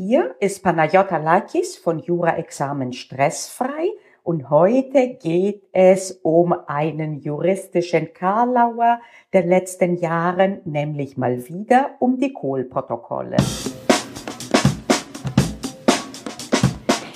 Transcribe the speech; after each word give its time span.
Hier 0.00 0.36
ist 0.38 0.62
Panayota 0.62 1.16
Lakis 1.16 1.76
von 1.76 1.98
Jura-Examen 1.98 2.92
stressfrei 2.92 3.88
und 4.22 4.48
heute 4.48 5.18
geht 5.20 5.64
es 5.72 6.20
um 6.22 6.54
einen 6.68 7.20
juristischen 7.20 8.12
Karlauer 8.14 9.00
der 9.32 9.44
letzten 9.44 9.96
Jahren, 9.96 10.60
nämlich 10.64 11.16
mal 11.16 11.48
wieder 11.48 11.96
um 11.98 12.16
die 12.16 12.32
Kohlprotokolle. 12.32 13.38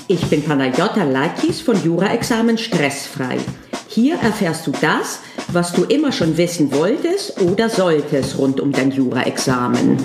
Ich 0.09 0.29
bin 0.29 0.43
Panayota 0.43 1.05
Lakis 1.05 1.61
von 1.61 1.81
Jura-Examen 1.81 2.59
stressfrei. 2.59 3.39
Hier 3.87 4.17
erfährst 4.17 4.67
du 4.67 4.73
das, 4.81 5.23
was 5.53 5.73
du 5.73 5.85
immer 5.85 6.11
schon 6.11 6.37
wissen 6.37 6.75
wolltest 6.75 7.41
oder 7.43 7.69
solltest 7.69 8.37
rund 8.41 8.61
um 8.61 8.73
dein 8.73 8.91
Jura-Examen 8.91 10.05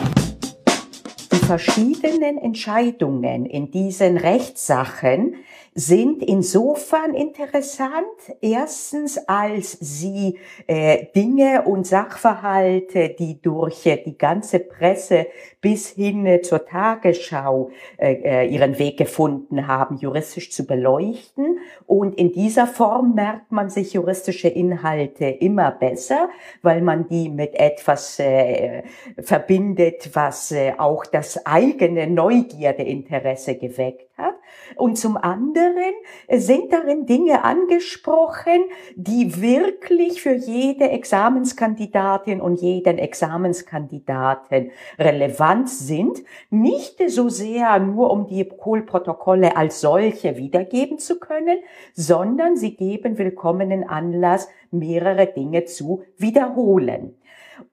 verschiedenen 1.47 2.37
Entscheidungen 2.37 3.45
in 3.45 3.71
diesen 3.71 4.17
Rechtssachen 4.17 5.35
sind 5.79 6.23
insofern 6.23 7.13
interessant. 7.13 8.07
Erstens, 8.41 9.19
als 9.27 9.73
sie 9.73 10.39
äh, 10.65 11.05
Dinge 11.15 11.65
und 11.65 11.85
Sachverhalte, 11.85 13.09
die 13.09 13.39
durch 13.39 13.85
äh, 13.85 14.01
die 14.03 14.17
ganze 14.17 14.57
Presse 14.57 15.27
bis 15.61 15.89
hin 15.89 16.25
äh, 16.25 16.41
zur 16.41 16.65
Tagesschau 16.65 17.69
äh, 17.97 18.13
äh, 18.13 18.47
ihren 18.47 18.79
Weg 18.79 18.97
gefunden 18.97 19.67
haben, 19.67 19.97
juristisch 19.97 20.51
zu 20.51 20.65
beleuchten. 20.65 21.59
Und 21.85 22.15
in 22.17 22.31
dieser 22.31 22.65
Form 22.65 23.13
merkt 23.13 23.51
man 23.51 23.69
sich 23.69 23.93
juristische 23.93 24.47
Inhalte 24.47 25.25
immer 25.25 25.69
besser, 25.69 26.29
weil 26.63 26.81
man 26.81 27.07
die 27.07 27.29
mit 27.29 27.53
etwas 27.53 28.17
äh, 28.17 28.81
verbindet, 29.19 30.09
was 30.13 30.51
äh, 30.51 30.73
auch 30.75 31.05
das 31.05 31.45
eigene 31.45 32.07
Neugierdeinteresse 32.07 33.57
geweckt 33.57 34.06
hat. 34.17 34.35
Und 34.75 34.97
zum 34.97 35.17
anderen 35.17 35.93
sind 36.29 36.73
darin 36.73 37.05
Dinge 37.05 37.43
angesprochen, 37.43 38.63
die 38.95 39.41
wirklich 39.41 40.21
für 40.21 40.33
jede 40.33 40.89
Examenskandidatin 40.89 42.41
und 42.41 42.61
jeden 42.61 42.97
Examenskandidaten 42.97 44.71
relevant 44.97 45.69
sind. 45.69 46.23
Nicht 46.49 47.01
so 47.09 47.29
sehr 47.29 47.79
nur, 47.79 48.11
um 48.11 48.27
die 48.27 48.47
Kohlprotokolle 48.47 49.55
als 49.55 49.81
solche 49.81 50.37
wiedergeben 50.37 50.97
zu 50.99 51.19
können, 51.19 51.59
sondern 51.93 52.57
sie 52.57 52.75
geben 52.75 53.17
willkommenen 53.17 53.87
Anlass, 53.87 54.49
mehrere 54.71 55.27
Dinge 55.27 55.65
zu 55.65 56.03
wiederholen. 56.17 57.16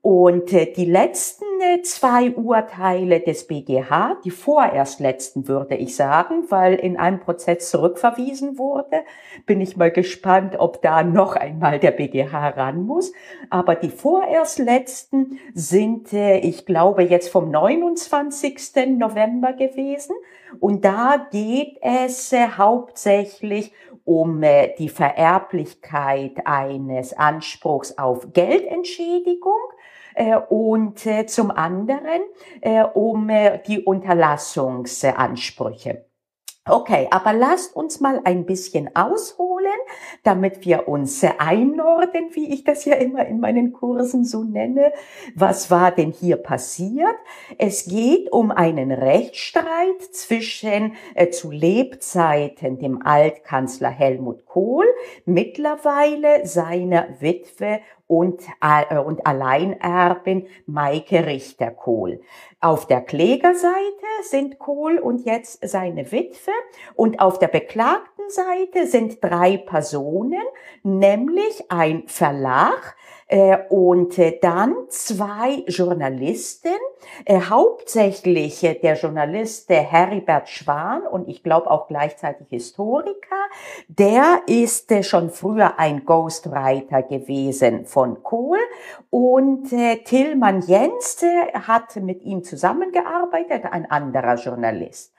Und 0.00 0.52
äh, 0.52 0.72
die 0.72 0.84
letzten 0.84 1.44
äh, 1.60 1.82
zwei 1.82 2.30
Urteile 2.30 3.20
des 3.20 3.46
BGH, 3.46 4.18
die 4.24 4.30
vorerst 4.30 5.00
letzten 5.00 5.48
würde 5.48 5.76
ich 5.76 5.96
sagen, 5.96 6.44
weil 6.50 6.74
in 6.74 6.96
einem 6.96 7.20
Prozess 7.20 7.70
zurückverwiesen 7.70 8.58
wurde, 8.58 9.02
bin 9.46 9.60
ich 9.60 9.76
mal 9.76 9.90
gespannt, 9.90 10.56
ob 10.58 10.80
da 10.82 11.02
noch 11.02 11.36
einmal 11.36 11.78
der 11.78 11.90
BGH 11.90 12.50
ran 12.50 12.84
muss. 12.84 13.12
Aber 13.50 13.74
die 13.74 13.90
vorerst 13.90 14.58
letzten 14.58 15.38
sind, 15.52 16.12
äh, 16.12 16.38
ich 16.38 16.64
glaube, 16.64 17.02
jetzt 17.02 17.28
vom 17.28 17.50
29. 17.50 18.96
November 18.98 19.52
gewesen. 19.52 20.14
Und 20.60 20.84
da 20.84 21.26
geht 21.30 21.78
es 21.82 22.32
hauptsächlich 22.32 23.72
um 24.04 24.44
die 24.78 24.88
Vererblichkeit 24.88 26.46
eines 26.46 27.12
Anspruchs 27.14 27.96
auf 27.98 28.32
Geldentschädigung 28.32 29.58
und 30.48 31.04
äh, 31.06 31.26
zum 31.26 31.50
anderen 31.50 32.22
äh, 32.60 32.82
um 32.82 33.28
die 33.66 33.84
Unterlassungsansprüche. 33.84 36.04
Okay, 36.66 37.08
aber 37.10 37.34
lasst 37.34 37.76
uns 37.76 38.00
mal 38.00 38.22
ein 38.24 38.46
bisschen 38.46 38.88
ausholen, 38.96 39.66
damit 40.22 40.64
wir 40.64 40.88
uns 40.88 41.22
einordnen, 41.36 42.30
wie 42.32 42.54
ich 42.54 42.64
das 42.64 42.86
ja 42.86 42.94
immer 42.94 43.26
in 43.26 43.38
meinen 43.38 43.74
Kursen 43.74 44.24
so 44.24 44.44
nenne. 44.44 44.94
Was 45.34 45.70
war 45.70 45.90
denn 45.90 46.10
hier 46.10 46.38
passiert? 46.38 47.16
Es 47.58 47.84
geht 47.84 48.32
um 48.32 48.50
einen 48.50 48.92
Rechtsstreit 48.92 50.00
zwischen 50.12 50.94
äh, 51.14 51.28
zu 51.28 51.50
Lebzeiten 51.50 52.78
dem 52.78 53.04
Altkanzler 53.04 53.90
Helmut 53.90 54.46
Kohl, 54.46 54.86
mittlerweile 55.26 56.46
seiner 56.46 57.08
Witwe 57.20 57.80
und, 58.06 58.42
äh, 58.60 58.98
und 58.98 59.26
Alleinerbin 59.26 60.46
Maike 60.66 61.26
Richter-Kohl. 61.26 62.20
Auf 62.60 62.86
der 62.86 63.00
Klägerseite 63.00 64.06
sind 64.22 64.58
Kohl 64.58 64.98
und 64.98 65.24
jetzt 65.24 65.66
seine 65.66 66.10
Witwe 66.12 66.52
und 66.94 67.20
auf 67.20 67.38
der 67.38 67.48
beklagten 67.48 68.28
Seite 68.28 68.86
sind 68.86 69.22
drei 69.22 69.56
Personen, 69.56 70.42
nämlich 70.82 71.70
ein 71.70 72.04
Verlag, 72.06 72.96
und 73.70 74.18
äh, 74.18 74.38
dann 74.40 74.74
zwei 74.88 75.64
Journalisten, 75.66 76.74
äh, 77.24 77.40
hauptsächlich 77.40 78.60
der 78.60 78.94
Journalist 78.94 79.70
Heribert 79.70 80.48
Schwan 80.48 81.06
und 81.06 81.28
ich 81.28 81.42
glaube 81.42 81.70
auch 81.70 81.88
gleichzeitig 81.88 82.48
Historiker. 82.50 83.14
Der 83.88 84.42
ist 84.46 84.92
schon 85.04 85.30
früher 85.30 85.78
ein 85.78 86.04
Ghostwriter 86.04 87.02
gewesen 87.02 87.86
von 87.86 88.22
Kohl 88.22 88.58
und 89.10 89.70
Tillmann 90.04 90.62
Jens 90.62 91.24
hat 91.66 91.96
mit 91.96 92.22
ihm 92.22 92.42
zusammengearbeitet, 92.42 93.64
ein 93.70 93.90
anderer 93.90 94.34
Journalist. 94.34 95.14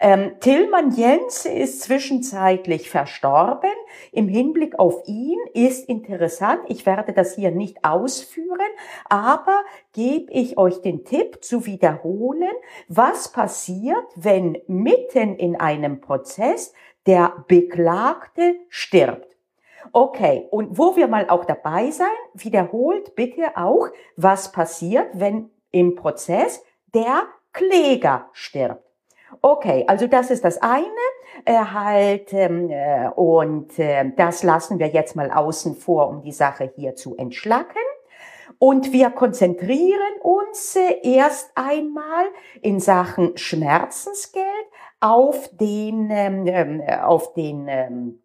Ähm, 0.00 0.32
Tillmann 0.40 0.92
Jens 0.92 1.44
ist 1.44 1.82
zwischenzeitlich 1.82 2.90
verstorben. 2.90 3.70
Im 4.10 4.28
Hinblick 4.28 4.78
auf 4.78 5.02
ihn 5.06 5.38
ist 5.54 5.88
interessant, 5.88 6.60
ich 6.68 6.86
werde 6.86 7.12
das 7.12 7.34
hier 7.34 7.50
nicht 7.50 7.84
ausführen, 7.84 8.58
aber 9.08 9.62
gebe 9.92 10.32
ich 10.32 10.56
euch 10.58 10.80
den 10.80 11.04
Tipp 11.04 11.44
zu 11.44 11.66
wiederholen, 11.66 12.52
was 12.88 13.32
passiert, 13.32 14.04
wenn 14.16 14.58
mitten 14.66 15.36
in 15.36 15.56
einem 15.56 16.00
Prozess 16.00 16.72
der 17.06 17.44
Beklagte 17.48 18.56
stirbt. 18.68 19.36
Okay, 19.92 20.46
und 20.50 20.78
wo 20.78 20.96
wir 20.96 21.08
mal 21.08 21.28
auch 21.28 21.44
dabei 21.44 21.90
sein, 21.90 22.06
wiederholt 22.34 23.14
bitte 23.14 23.56
auch, 23.56 23.88
was 24.16 24.52
passiert, 24.52 25.08
wenn 25.12 25.50
im 25.70 25.96
Prozess 25.96 26.62
der 26.94 27.24
Kläger 27.52 28.28
stirbt. 28.32 28.91
Okay, 29.44 29.84
also 29.88 30.06
das 30.06 30.30
ist 30.30 30.44
das 30.44 30.62
eine 30.62 30.86
äh, 31.44 31.54
halt 31.54 32.32
ähm, 32.32 32.70
äh, 32.70 33.08
und 33.08 33.76
äh, 33.76 34.08
das 34.16 34.44
lassen 34.44 34.78
wir 34.78 34.86
jetzt 34.86 35.16
mal 35.16 35.32
außen 35.32 35.74
vor, 35.74 36.08
um 36.08 36.22
die 36.22 36.30
Sache 36.30 36.72
hier 36.76 36.94
zu 36.94 37.16
entschlacken. 37.16 37.82
Und 38.60 38.92
wir 38.92 39.10
konzentrieren 39.10 40.20
uns 40.22 40.76
äh, 40.76 41.00
erst 41.02 41.50
einmal 41.56 42.26
in 42.60 42.78
Sachen 42.78 43.36
Schmerzensgeld 43.36 44.46
auf 45.00 45.50
den, 45.52 46.08
ähm, 46.12 46.46
ähm 46.46 46.82
auf 47.02 47.34
den 47.34 47.66
ähm, 47.66 48.22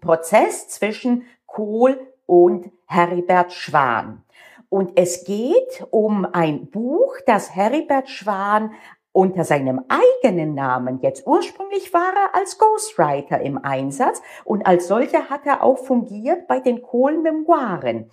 Prozess 0.00 0.68
zwischen 0.68 1.24
Kohl 1.46 1.98
und 2.26 2.70
Heribert 2.86 3.52
Schwan. 3.52 4.22
Und 4.68 4.92
es 4.94 5.24
geht 5.24 5.84
um 5.90 6.24
ein 6.24 6.70
Buch, 6.70 7.16
das 7.26 7.54
Heribert 7.54 8.08
Schwan 8.08 8.72
unter 9.12 9.44
seinem 9.44 9.82
eigenen 9.88 10.54
Namen. 10.54 11.00
Jetzt 11.02 11.26
ursprünglich 11.26 11.92
war 11.92 12.12
er 12.14 12.34
als 12.34 12.58
Ghostwriter 12.58 13.40
im 13.40 13.62
Einsatz 13.62 14.22
und 14.44 14.66
als 14.66 14.88
solcher 14.88 15.28
hat 15.28 15.46
er 15.46 15.62
auch 15.62 15.78
fungiert 15.78 16.46
bei 16.48 16.60
den 16.60 16.82
Kohl-Memoiren. 16.82 18.10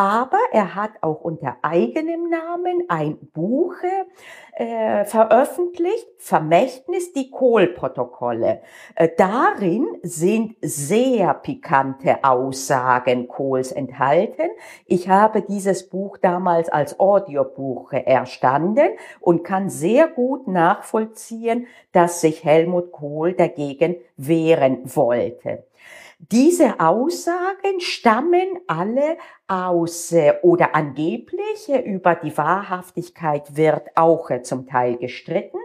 Aber 0.00 0.38
er 0.50 0.76
hat 0.76 0.92
auch 1.02 1.20
unter 1.20 1.58
eigenem 1.60 2.30
Namen 2.30 2.84
ein 2.88 3.18
Buch 3.34 3.74
äh, 4.54 5.04
veröffentlicht, 5.04 6.06
Vermächtnis, 6.16 7.12
die 7.12 7.30
Kohl-Protokolle. 7.30 8.62
Äh, 8.94 9.10
darin 9.18 9.86
sind 10.00 10.56
sehr 10.62 11.34
pikante 11.34 12.24
Aussagen 12.24 13.28
Kohls 13.28 13.72
enthalten. 13.72 14.48
Ich 14.86 15.10
habe 15.10 15.42
dieses 15.42 15.90
Buch 15.90 16.16
damals 16.16 16.70
als 16.70 16.98
Audiobuch 16.98 17.92
erstanden 17.92 18.92
und 19.20 19.44
kann 19.44 19.68
sehr 19.68 20.08
gut 20.08 20.48
nachvollziehen, 20.48 21.66
dass 21.92 22.22
sich 22.22 22.42
Helmut 22.42 22.90
Kohl 22.90 23.34
dagegen 23.34 23.96
wehren 24.16 24.80
wollte. 24.96 25.64
Diese 26.28 26.80
Aussagen 26.80 27.80
stammen 27.80 28.58
alle 28.66 29.16
aus 29.48 30.12
äh, 30.12 30.34
oder 30.42 30.74
angeblich 30.74 31.66
äh, 31.68 31.80
über 31.80 32.14
die 32.14 32.36
Wahrhaftigkeit 32.36 33.56
wird 33.56 33.88
auch 33.96 34.28
äh, 34.28 34.42
zum 34.42 34.66
Teil 34.66 34.98
gestritten, 34.98 35.58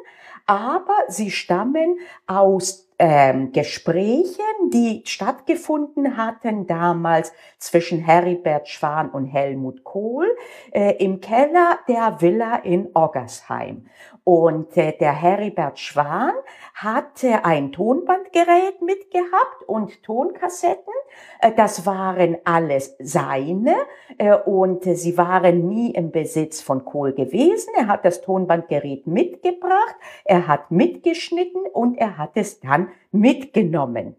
aber 0.45 0.95
sie 1.09 1.29
stammen 1.29 1.99
aus 2.25 2.84
ähm, 2.99 3.51
Gesprächen, 3.51 4.69
die 4.71 5.01
stattgefunden 5.05 6.17
hatten 6.17 6.67
damals 6.67 7.33
zwischen 7.57 7.99
Heribert 7.99 8.67
Schwan 8.67 9.09
und 9.09 9.25
Helmut 9.25 9.83
Kohl 9.83 10.27
äh, 10.71 10.95
im 11.03 11.21
Keller 11.21 11.79
der 11.87 12.21
Villa 12.21 12.57
in 12.57 12.89
Oggersheim. 12.93 13.85
Und 14.23 14.75
äh, 14.75 14.97
der 14.97 15.13
Heribert 15.13 15.77
Schwan 15.77 16.33
hatte 16.73 17.45
ein 17.45 17.71
Tonbandgerät 17.71 18.81
mitgehabt 18.81 19.63
und 19.67 20.01
Tonkassetten. 20.01 20.93
Äh, 21.41 21.51
das 21.55 21.85
waren 21.85 22.37
alles 22.43 22.95
seine 22.99 23.75
äh, 24.17 24.35
und 24.35 24.83
sie 24.83 25.17
waren 25.17 25.67
nie 25.67 25.91
im 25.91 26.11
Besitz 26.11 26.61
von 26.61 26.85
Kohl 26.85 27.13
gewesen. 27.13 27.71
Er 27.77 27.87
hat 27.87 28.03
das 28.03 28.21
Tonbandgerät 28.21 29.05
mitgebracht, 29.05 29.95
er 30.23 30.47
hat 30.47 30.71
mitgeschnitten 30.71 31.61
und 31.71 31.97
er 31.97 32.17
hat 32.17 32.31
es 32.33 32.59
dann 32.59 32.84
mitgenommen. 33.11 34.15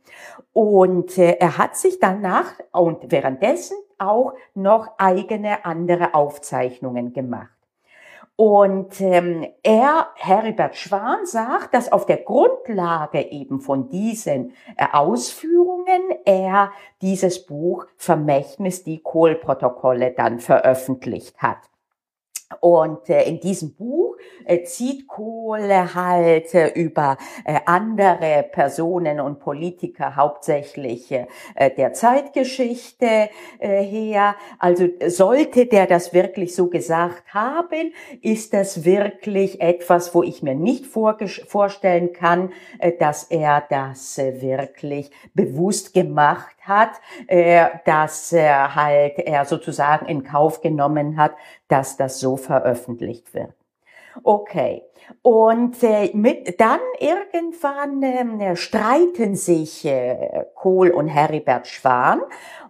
Und 0.53 1.19
er 1.19 1.59
hat 1.59 1.77
sich 1.77 2.01
danach 2.01 2.53
und 2.73 3.11
währenddessen 3.11 3.77
auch 3.99 4.33
noch 4.55 4.89
eigene 4.99 5.65
andere 5.65 6.15
Aufzeichnungen 6.15 7.13
gemacht. 7.13 7.51
Und 8.37 9.01
ähm, 9.01 9.47
er, 9.63 10.09
Heribert 10.15 10.77
Schwan, 10.77 11.25
sagt, 11.25 11.73
dass 11.73 11.91
auf 11.91 12.05
der 12.05 12.19
Grundlage 12.19 13.23
eben 13.31 13.61
von 13.61 13.89
diesen 13.89 14.53
äh, 14.77 14.87
Ausführungen 14.93 16.03
er 16.27 16.71
dieses 17.01 17.47
Buch 17.47 17.87
Vermächtnis, 17.97 18.85
die 18.85 19.01
Kohlprotokolle 19.01 20.11
dann 20.11 20.39
veröffentlicht 20.39 21.39
hat. 21.39 21.59
Und 22.61 23.11
äh, 23.11 23.25
in 23.25 23.41
diesem 23.41 23.75
Buch 23.75 24.17
äh, 24.45 24.63
zieht 24.63 25.09
Kohle 25.09 25.95
halt 25.95 26.55
äh, 26.55 26.69
über 26.69 27.19
äh, 27.45 27.59
andere 27.67 28.45
Personen 28.53 29.19
und 29.19 29.41
Politiker 29.41 30.15
hauptsächlich 30.15 31.11
äh, 31.11 31.27
der 31.77 31.93
Zeitgeschichte 31.93 33.31
äh, 33.59 33.83
her. 33.83 34.37
Also 34.61 34.89
sollte 35.09 35.67
der 35.67 35.87
das 35.87 36.15
wirklich 36.15 36.55
so 36.55 36.69
gesagt 36.69 37.35
haben, 37.35 37.93
ist 38.23 38.55
das 38.55 38.85
wirklich 38.85 39.61
etwas, 39.61 40.15
wo 40.15 40.23
ich 40.23 40.43
mir 40.45 40.55
nicht 40.55 40.87
vorstellen 40.87 42.13
kann, 42.13 42.53
äh, 42.79 42.93
dass 42.93 43.25
er 43.25 43.65
das 43.69 44.19
äh, 44.19 44.41
wirklich 44.41 45.11
bewusst 45.35 45.95
gemacht 45.95 46.56
hat, 46.69 47.01
äh, 47.27 47.67
dass 47.85 48.33
er 48.33 48.75
halt 48.75 49.19
er 49.19 49.45
sozusagen 49.45 50.07
in 50.07 50.25
Kauf 50.25 50.61
genommen 50.61 51.17
hat, 51.17 51.33
dass 51.69 51.97
das 51.97 52.21
so 52.21 52.37
veröffentlicht 52.37 53.35
wird. 53.35 53.55
Okay. 54.23 54.83
Und 55.23 55.83
äh, 55.83 56.11
mit, 56.15 56.61
dann 56.61 56.81
irgendwann 56.99 58.03
äh, 58.03 58.57
streiten 58.57 59.37
sich 59.37 59.85
äh, 59.85 60.47
Kohl 60.55 60.91
und 60.91 61.09
Heribert 61.09 61.67
Schwan 61.69 62.23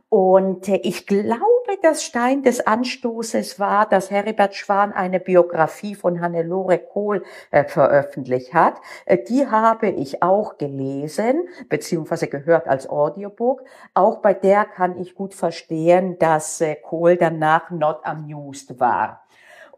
und 0.09 0.69
äh, 0.69 0.77
ich 0.83 1.07
glaube, 1.07 1.43
das 1.83 2.05
Stein 2.05 2.43
des 2.43 2.67
Anstoßes 2.67 3.59
war, 3.59 3.89
dass 3.89 4.11
Heribert 4.11 4.55
Schwan 4.55 4.93
eine 4.93 5.21
Biografie 5.21 5.95
von 5.95 6.21
Hannelore 6.21 6.79
Kohl 6.79 7.25
äh, 7.51 7.65
veröffentlicht 7.65 8.55
hat. 8.55 8.81
Äh, 9.05 9.19
die 9.29 9.49
habe 9.49 9.89
ich 9.89 10.23
auch 10.23 10.59
gelesen, 10.59 11.49
beziehungsweise 11.69 12.29
gehört 12.29 12.69
als 12.69 12.89
Audiobook. 12.89 13.65
Auch 13.95 14.19
bei 14.19 14.33
der 14.33 14.65
kann 14.65 14.97
ich 14.99 15.15
gut 15.15 15.35
verstehen, 15.35 16.19
dass 16.19 16.63
Kohl 16.83 17.17
danach 17.17 17.71
not 17.71 17.99
amused 18.05 18.79
war. 18.79 19.26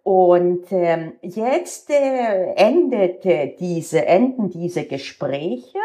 Und 0.08 0.69
ähm, 0.70 1.19
jetzt 1.20 1.90
äh, 1.90 2.55
endete 2.55 3.55
diese, 3.60 4.06
enden 4.06 4.49
diese 4.49 4.87
Gespräche 4.87 5.76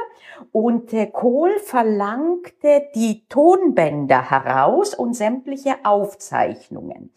und 0.53 0.93
äh, 0.93 1.07
Kohl 1.07 1.59
verlangte 1.59 2.83
die 2.95 3.27
Tonbänder 3.27 4.29
heraus 4.31 4.93
und 4.93 5.13
sämtliche 5.13 5.75
Aufzeichnungen. 5.83 7.11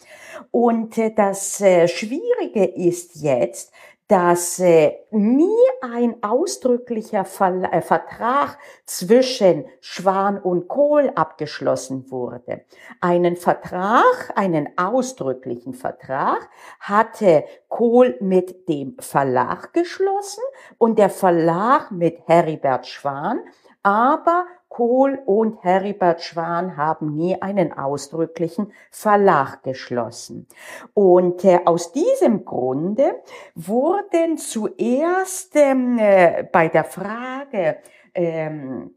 Und 0.50 0.98
äh, 0.98 1.12
das 1.14 1.60
äh, 1.60 1.86
Schwierige 1.86 2.64
ist 2.64 3.22
jetzt, 3.22 3.72
dass 4.08 4.60
äh, 4.60 4.92
nie 5.10 5.50
ein 5.80 6.22
ausdrücklicher 6.22 7.24
Ver 7.24 7.72
äh, 7.72 7.82
Vertrag 7.82 8.58
zwischen 8.84 9.64
Schwan 9.80 10.38
und 10.38 10.68
Kohl 10.68 11.10
abgeschlossen 11.14 12.10
wurde. 12.10 12.62
Einen 13.00 13.36
Vertrag, 13.36 14.32
einen 14.36 14.68
ausdrücklichen 14.76 15.74
Vertrag 15.74 16.48
hatte 16.78 17.44
Kohl 17.68 18.16
mit 18.20 18.68
dem 18.68 18.96
Verlag 18.98 19.72
geschlossen 19.72 20.42
und 20.78 20.98
der 20.98 21.10
Verlag 21.10 21.90
mit 21.90 22.28
Heribert 22.28 22.86
Schwan, 22.86 23.40
aber 23.82 24.46
Kohl 24.68 25.18
und 25.24 25.62
Heribert 25.62 26.22
Schwan 26.22 26.76
haben 26.76 27.14
nie 27.14 27.40
einen 27.40 27.72
ausdrücklichen 27.72 28.72
Verlag 28.90 29.62
geschlossen. 29.62 30.46
Und 30.92 31.44
äh, 31.44 31.60
aus 31.64 31.92
diesem 31.92 32.44
Grunde 32.44 33.22
wurden 33.54 34.38
zuerst 34.38 35.54
ähm, 35.54 35.98
äh, 35.98 36.44
bei 36.50 36.68
der 36.68 36.84
Frage, 36.84 37.78
ähm, 38.14 38.95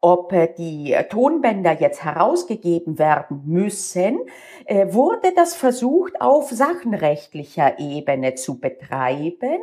ob 0.00 0.32
äh, 0.32 0.52
die 0.56 0.96
Tonbänder 1.08 1.72
jetzt 1.72 2.04
herausgegeben 2.04 2.98
werden 2.98 3.42
müssen, 3.46 4.20
äh, 4.66 4.92
wurde 4.92 5.32
das 5.34 5.54
versucht 5.54 6.20
auf 6.20 6.50
sachenrechtlicher 6.50 7.78
Ebene 7.78 8.34
zu 8.34 8.60
betreiben, 8.60 9.58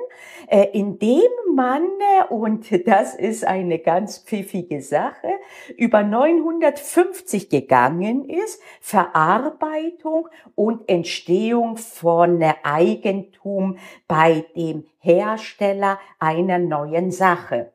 äh, 0.47 0.67
indem 0.73 1.21
man, 1.53 1.83
und 2.29 2.87
das 2.87 3.13
ist 3.15 3.45
eine 3.45 3.79
ganz 3.79 4.17
pfiffige 4.17 4.81
Sache, 4.81 5.29
über 5.77 6.03
950 6.03 7.49
gegangen 7.49 8.27
ist, 8.27 8.61
Verarbeitung 8.81 10.29
und 10.55 10.89
Entstehung 10.89 11.77
von 11.77 12.43
Eigentum 12.63 13.77
bei 14.07 14.45
dem 14.55 14.85
Hersteller 14.99 15.99
einer 16.19 16.59
neuen 16.59 17.11
Sache. 17.11 17.71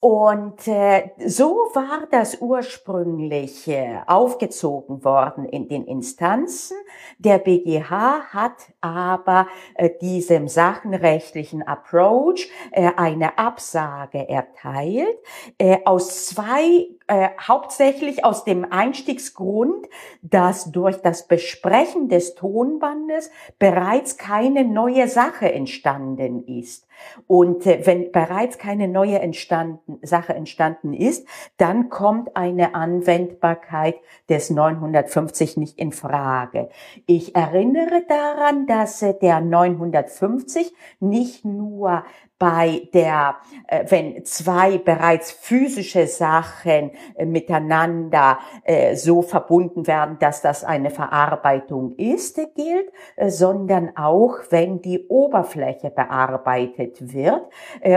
Und 0.00 0.66
äh, 0.66 1.10
so 1.26 1.68
war 1.74 2.08
das 2.10 2.40
ursprünglich 2.40 3.68
äh, 3.68 3.98
aufgezogen 4.06 5.04
worden 5.04 5.44
in 5.44 5.68
den 5.68 5.84
Instanzen. 5.84 6.78
Der 7.18 7.36
BGH 7.36 8.30
hat 8.30 8.72
aber 8.80 9.46
äh, 9.74 9.90
diesem 10.00 10.48
sachenrechtlichen 10.48 11.62
Approach 11.62 12.48
äh, 12.70 12.90
eine 12.96 13.36
Absage 13.36 14.26
erteilt, 14.26 15.18
äh, 15.58 15.76
aus 15.84 16.28
zwei, 16.28 16.88
äh, 17.06 17.28
hauptsächlich 17.38 18.24
aus 18.24 18.44
dem 18.44 18.72
Einstiegsgrund, 18.72 19.86
dass 20.22 20.72
durch 20.72 20.96
das 21.02 21.28
Besprechen 21.28 22.08
des 22.08 22.34
Tonbandes 22.36 23.30
bereits 23.58 24.16
keine 24.16 24.64
neue 24.64 25.08
Sache 25.08 25.52
entstanden 25.52 26.42
ist. 26.46 26.86
Und 27.26 27.66
äh, 27.66 27.86
wenn 27.86 28.12
bereits 28.12 28.58
keine 28.58 28.88
neue 28.88 29.18
entstanden, 29.18 29.98
Sache 30.02 30.34
entstanden 30.34 30.92
ist, 30.92 31.26
dann 31.56 31.88
kommt 31.88 32.36
eine 32.36 32.74
Anwendbarkeit 32.74 33.96
des 34.28 34.50
950 34.50 35.56
nicht 35.56 35.78
in 35.78 35.92
Frage. 35.92 36.68
Ich 37.06 37.34
erinnere 37.34 38.02
daran, 38.08 38.66
dass 38.66 39.02
äh, 39.02 39.14
der 39.14 39.40
950 39.40 40.72
nicht 41.00 41.44
nur 41.44 42.04
bei 42.40 42.88
der, 42.94 43.36
äh, 43.68 43.84
wenn 43.90 44.24
zwei 44.24 44.78
bereits 44.78 45.30
physische 45.30 46.06
Sachen 46.06 46.90
äh, 47.14 47.26
miteinander 47.26 48.38
äh, 48.64 48.96
so 48.96 49.20
verbunden 49.20 49.86
werden, 49.86 50.16
dass 50.18 50.40
das 50.40 50.64
eine 50.64 50.90
Verarbeitung 50.90 51.94
ist, 51.96 52.40
gilt, 52.56 52.90
sondern 53.28 53.94
auch, 53.94 54.38
wenn 54.48 54.80
die 54.80 55.06
Oberfläche 55.08 55.90
bearbeitet 55.90 57.12
wird. 57.12 57.42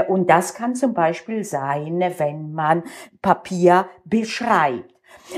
Und 0.10 0.30
das 0.30 0.54
kann 0.54 0.76
zum 0.76 0.94
Beispiel 0.94 1.44
sein, 1.46 2.04
wenn 2.18 2.52
man 2.52 2.84
Papier 3.22 3.88
beschreibt. 4.04 4.94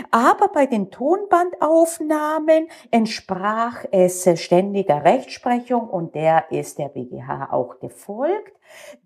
Aber 0.09 0.47
bei 0.47 0.65
den 0.65 0.89
Tonbandaufnahmen 0.89 2.69
entsprach 2.91 3.85
es 3.91 4.27
ständiger 4.41 5.03
Rechtsprechung 5.03 5.89
und 5.89 6.15
der 6.15 6.51
ist 6.51 6.79
der 6.79 6.89
BGH 6.89 7.49
auch 7.51 7.79
gefolgt 7.79 8.55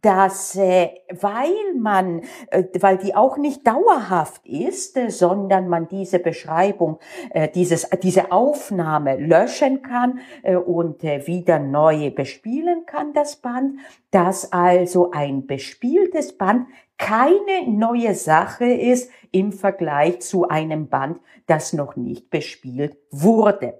dass 0.02 0.56
äh, 0.56 0.90
weil 1.20 1.54
man, 1.78 2.22
äh, 2.52 2.64
weil 2.80 2.98
die 2.98 3.16
auch 3.16 3.38
nicht 3.38 3.66
dauerhaft 3.66 4.46
ist, 4.46 4.98
äh, 4.98 5.10
sondern 5.10 5.68
man 5.68 5.88
diese 5.88 6.20
Beschreibung, 6.20 7.00
äh, 7.32 7.50
dieses, 7.50 7.90
diese 8.02 8.32
Aufnahme 8.32 9.18
löschen 9.18 9.82
kann 9.82 10.20
äh, 10.44 10.56
und 10.56 11.04
äh, 11.04 11.26
wieder 11.28 11.60
neu 11.60 12.12
bespielen 12.12 12.86
kann, 12.86 13.14
das 13.14 13.38
Band, 13.38 13.80
dass 14.12 14.52
also 14.52 15.12
ein 15.12 15.48
bespieltes 15.48 16.38
Band 16.38 16.68
keine 16.98 17.70
neue 17.70 18.14
Sache 18.14 18.66
ist 18.66 19.10
im 19.32 19.52
Vergleich 19.54 20.20
zu 20.20 20.50
einem 20.50 20.90
Band, 20.90 21.20
das 21.48 21.74
noch 21.74 21.96
nicht 21.96 22.30
bespielt 22.30 22.98
wurde. 23.10 23.80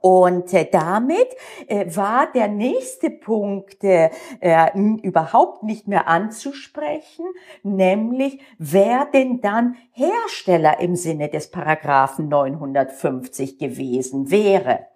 Und 0.00 0.52
äh, 0.54 0.68
damit 0.70 1.28
äh, 1.66 1.86
war 1.94 2.30
der 2.32 2.48
nächste 2.48 3.10
Punkt 3.10 3.84
äh, 3.84 4.10
äh, 4.40 4.70
überhaupt 5.02 5.62
nicht 5.62 5.88
mehr 5.88 6.08
anzusprechen, 6.08 7.26
nämlich 7.62 8.40
wer 8.58 9.06
denn 9.06 9.40
dann 9.40 9.76
Hersteller 9.92 10.80
im 10.80 10.96
Sinne 10.96 11.28
des 11.28 11.50
Paragraphen 11.50 12.28
950 12.28 13.58
gewesen 13.58 14.30
wäre. 14.30 14.86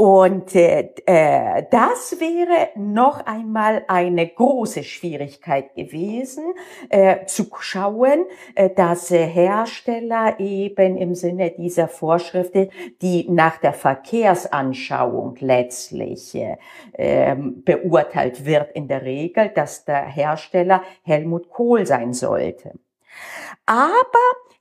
Und 0.00 0.54
äh, 0.54 0.94
äh, 1.04 1.66
das 1.70 2.18
wäre 2.20 2.70
noch 2.74 3.26
einmal 3.26 3.84
eine 3.86 4.26
große 4.26 4.82
Schwierigkeit 4.82 5.74
gewesen, 5.74 6.54
äh, 6.88 7.26
zu 7.26 7.48
schauen, 7.58 8.24
äh, 8.54 8.70
dass 8.70 9.10
äh, 9.10 9.26
Hersteller 9.26 10.40
eben 10.40 10.96
im 10.96 11.14
Sinne 11.14 11.50
dieser 11.50 11.86
Vorschriften, 11.86 12.70
die 13.02 13.28
nach 13.28 13.58
der 13.58 13.74
Verkehrsanschauung 13.74 15.36
letztlich 15.40 16.34
äh, 16.34 16.56
ähm, 16.94 17.62
beurteilt 17.62 18.46
wird 18.46 18.72
in 18.72 18.88
der 18.88 19.02
Regel, 19.02 19.50
dass 19.50 19.84
der 19.84 20.06
Hersteller 20.06 20.82
Helmut 21.02 21.50
Kohl 21.50 21.84
sein 21.84 22.14
sollte. 22.14 22.72
Aber 23.66 24.06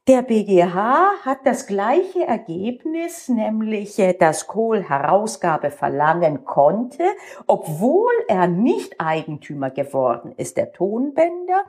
der 0.08 0.24
BGH 0.24 1.24
hat 1.24 1.46
das 1.46 1.68
gleiche 1.68 2.26
Ergebnis, 2.26 3.30
nämlich 3.30 4.00
äh, 4.00 4.14
dass 4.14 4.48
Kohl 4.48 4.82
Herausgabe 4.82 5.70
verlangen 5.70 6.46
konnte, 6.46 7.04
obwohl 7.46 8.12
er 8.28 8.48
nicht 8.48 9.00
Eigentümer 9.00 9.70
geworden 9.70 10.34
ist 10.36 10.58
der 10.58 10.72
Tonbänder, 10.72 11.64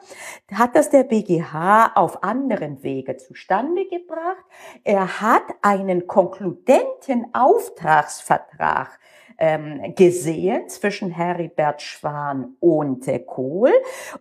hat 0.54 0.74
das 0.74 0.88
der 0.88 1.04
BGH 1.04 1.92
auf 1.94 2.22
anderen 2.22 2.82
Wege 2.82 3.18
zustande 3.18 3.86
gebracht. 3.86 4.44
Er 4.84 5.20
hat 5.20 5.44
einen 5.60 6.06
konkludenten 6.06 7.34
Auftragsvertrag 7.34 8.98
ähm, 9.40 9.94
gesehen 9.96 10.68
zwischen 10.68 11.10
Heribert 11.10 11.82
Schwan 11.82 12.56
und 12.60 13.08
äh, 13.08 13.18
Kohl. 13.18 13.72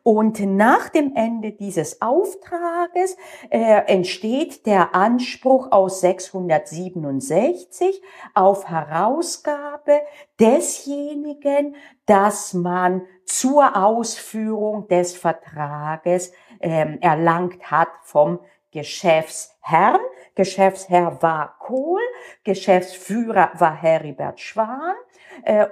Und 0.02 0.40
nach 0.40 0.90
dem 0.90 1.14
Ende 1.14 1.52
dieses 1.52 2.02
Auftrages 2.02 3.18
äh, 3.50 3.84
entsteht 3.86 4.66
der 4.66 4.96
Anspruch 4.96 5.72
aus 5.72 6.02
667 6.02 8.02
auf 8.34 8.70
Herausgabe 8.70 10.02
desjenigen, 10.40 11.76
dass 12.06 12.54
man 12.54 13.02
zur 13.26 13.76
Ausführung 13.76 14.88
des 14.88 15.16
Vertrages 15.16 16.32
ähm, 16.62 16.98
erlangt 17.02 17.70
hat 17.70 17.90
vom 18.04 18.40
Geschäftsherrn. 18.72 20.00
Geschäftsherr 20.36 21.22
war 21.22 21.58
Kohl, 21.60 22.02
Geschäftsführer 22.44 23.52
war 23.56 23.76
Heribert 23.76 24.40
Schwan 24.40 24.96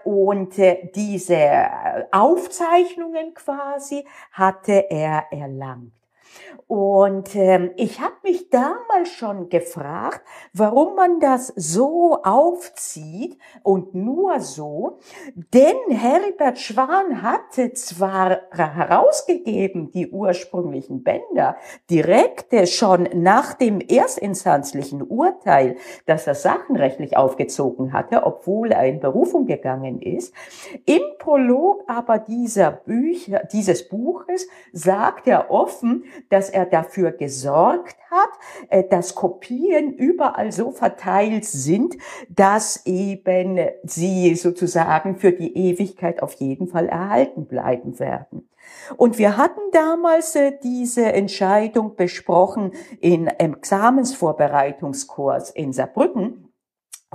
und 0.03 0.57
äh, 0.59 0.89
diese 0.93 1.69
Aufzeichnungen 2.11 3.33
quasi 3.33 4.05
hatte 4.31 4.89
er 4.89 5.25
erlangt. 5.31 5.96
Und 6.67 7.33
ähm, 7.35 7.71
ich 7.77 8.01
habe 8.01 8.15
mich 8.23 8.49
damals 8.49 9.09
schon 9.09 9.47
gefragt, 9.47 10.21
warum 10.53 10.95
man 10.95 11.21
das 11.21 11.47
so 11.55 12.19
aufzieht 12.23 13.37
und 13.63 13.95
nur 13.95 14.41
so. 14.41 14.99
Denn 15.53 15.75
Heribert 15.89 16.59
Schwan 16.59 17.21
hatte 17.21 17.71
zwar 17.71 18.39
herausgegeben 18.51 19.91
die 19.91 20.09
ursprünglichen 20.09 21.03
Bänder 21.03 21.55
direkt 21.89 22.53
schon 22.67 23.07
nach 23.13 23.53
dem 23.53 23.79
erstinstanzlichen 23.79 25.01
Urteil, 25.01 25.77
dass 26.05 26.27
er 26.27 26.35
sachenrechtlich 26.35 27.15
aufgezogen 27.15 27.93
hatte, 27.93 28.23
obwohl 28.23 28.71
er 28.71 28.85
in 28.85 28.99
Berufung 28.99 29.45
gegangen 29.45 30.01
ist. 30.01 30.33
Im 30.85 31.01
Prolog 31.17 31.83
aber 31.87 32.19
dieser 32.19 32.71
Bücher, 32.71 33.43
dieses 33.51 33.87
Buches 33.87 34.47
sagt 34.73 35.27
er 35.27 35.49
offen, 35.51 36.03
dass 36.29 36.49
er 36.49 36.65
dafür 36.65 37.11
gesorgt 37.11 37.97
hat, 38.09 38.29
äh, 38.69 38.83
dass 38.83 39.15
Kopien 39.15 39.93
überall 39.93 40.51
so 40.51 40.71
verteilt 40.71 41.45
sind, 41.45 41.95
dass 42.29 42.85
eben 42.85 43.59
sie 43.83 44.35
sozusagen 44.35 45.17
für 45.17 45.31
die 45.31 45.55
Ewigkeit 45.55 46.21
auf 46.21 46.33
jeden 46.33 46.67
Fall 46.67 46.87
erhalten 46.87 47.45
bleiben 47.45 47.99
werden. 47.99 48.49
Und 48.95 49.17
wir 49.17 49.35
hatten 49.37 49.61
damals 49.71 50.35
äh, 50.35 50.51
diese 50.61 51.11
Entscheidung 51.13 51.95
besprochen 51.95 52.73
in 52.99 53.27
Examensvorbereitungskurs 53.27 55.49
in 55.51 55.71
Saarbrücken. 55.73 56.46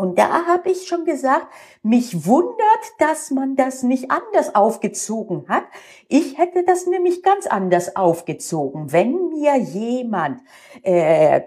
Und 0.02 0.18
da 0.18 0.46
habe 0.46 0.68
ich 0.68 0.88
schon 0.88 1.04
gesagt, 1.04 1.46
mich 1.84 2.26
wundert, 2.26 2.58
dass 2.98 3.30
man 3.30 3.54
das 3.54 3.84
nicht 3.84 4.10
anders 4.10 4.52
aufgezogen 4.52 5.44
hat. 5.48 5.62
Ich 6.08 6.38
hätte 6.38 6.64
das 6.64 6.88
nämlich 6.88 7.22
ganz 7.22 7.46
anders 7.46 7.94
aufgezogen. 7.94 8.90
Wenn 8.90 9.28
mir 9.28 9.56
jemand 9.58 10.40
äh, 10.82 11.42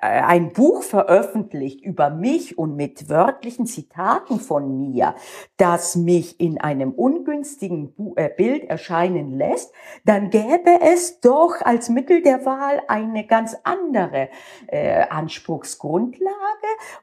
ein 0.00 0.52
Buch 0.52 0.84
veröffentlicht 0.84 1.80
über 1.80 2.10
mich 2.10 2.56
und 2.56 2.76
mit 2.76 3.08
wörtlichen 3.08 3.66
Zitaten 3.66 4.38
von 4.38 4.78
mir, 4.78 5.16
das 5.56 5.96
mich 5.96 6.38
in 6.38 6.60
einem 6.60 6.92
ungünstigen 6.92 7.92
äh, 8.14 8.28
Bild 8.28 8.64
erscheinen 8.70 9.36
lässt, 9.36 9.72
dann 10.04 10.30
gäbe 10.30 10.80
es 10.80 11.20
doch 11.20 11.60
als 11.60 11.88
Mittel 11.88 12.22
der 12.22 12.46
Wahl 12.46 12.82
eine 12.86 13.26
ganz 13.26 13.56
andere 13.64 14.28
äh, 14.68 15.02
Anspruchsgrundlage. 15.08 16.30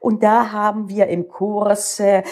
Und 0.00 0.22
da 0.22 0.52
haben 0.52 0.77
haben 0.78 0.88
wir 0.88 1.08
im 1.08 1.26
Kurs 1.26 1.98
äh, 1.98 2.22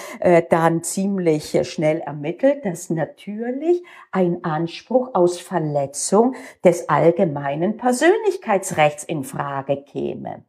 dann 0.49 0.85
ziemlich 0.85 1.59
schnell 1.69 1.99
ermittelt, 1.99 2.65
dass 2.65 2.91
natürlich 2.91 3.83
ein 4.13 4.45
Anspruch 4.45 5.11
aus 5.15 5.41
Verletzung 5.41 6.37
des 6.65 6.89
allgemeinen 6.89 7.77
Persönlichkeitsrechts 7.77 9.03
in 9.03 9.25
Frage 9.25 9.83
käme. 9.83 10.45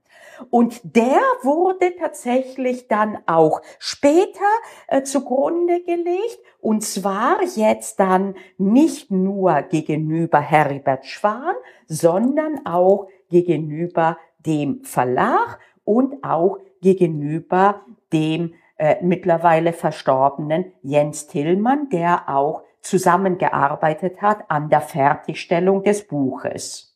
Und 0.52 0.80
der 0.84 1.20
wurde 1.42 1.96
tatsächlich 2.00 2.88
dann 2.88 3.18
auch 3.26 3.64
später 3.80 4.46
äh, 4.88 5.02
zugrunde 5.02 5.82
gelegt. 5.82 6.38
Und 6.62 6.84
zwar 6.84 7.40
jetzt 7.56 8.00
dann 8.00 8.36
nicht 8.60 9.10
nur 9.10 9.64
gegenüber 9.64 10.40
Heribert 10.40 11.08
Schwan, 11.08 11.56
sondern 11.88 12.64
auch 12.68 13.08
gegenüber 13.32 14.20
dem 14.46 14.84
Verlag 14.84 15.58
und 15.84 16.24
auch 16.24 16.60
gegenüber 16.82 17.86
dem 18.14 18.54
äh, 18.78 18.98
mittlerweile 19.02 19.74
verstorbenen 19.74 20.72
Jens 20.84 21.28
Tillmann, 21.28 21.90
der 21.90 22.30
auch 22.30 22.64
zusammengearbeitet 22.82 24.22
hat 24.22 24.50
an 24.50 24.70
der 24.70 24.82
Fertigstellung 24.82 25.84
des 25.84 26.08
Buches. 26.08 26.96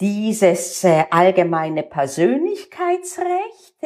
Dieses 0.00 0.82
äh, 0.84 1.04
allgemeine 1.10 1.82
Persönlichkeitsrecht 1.82 3.76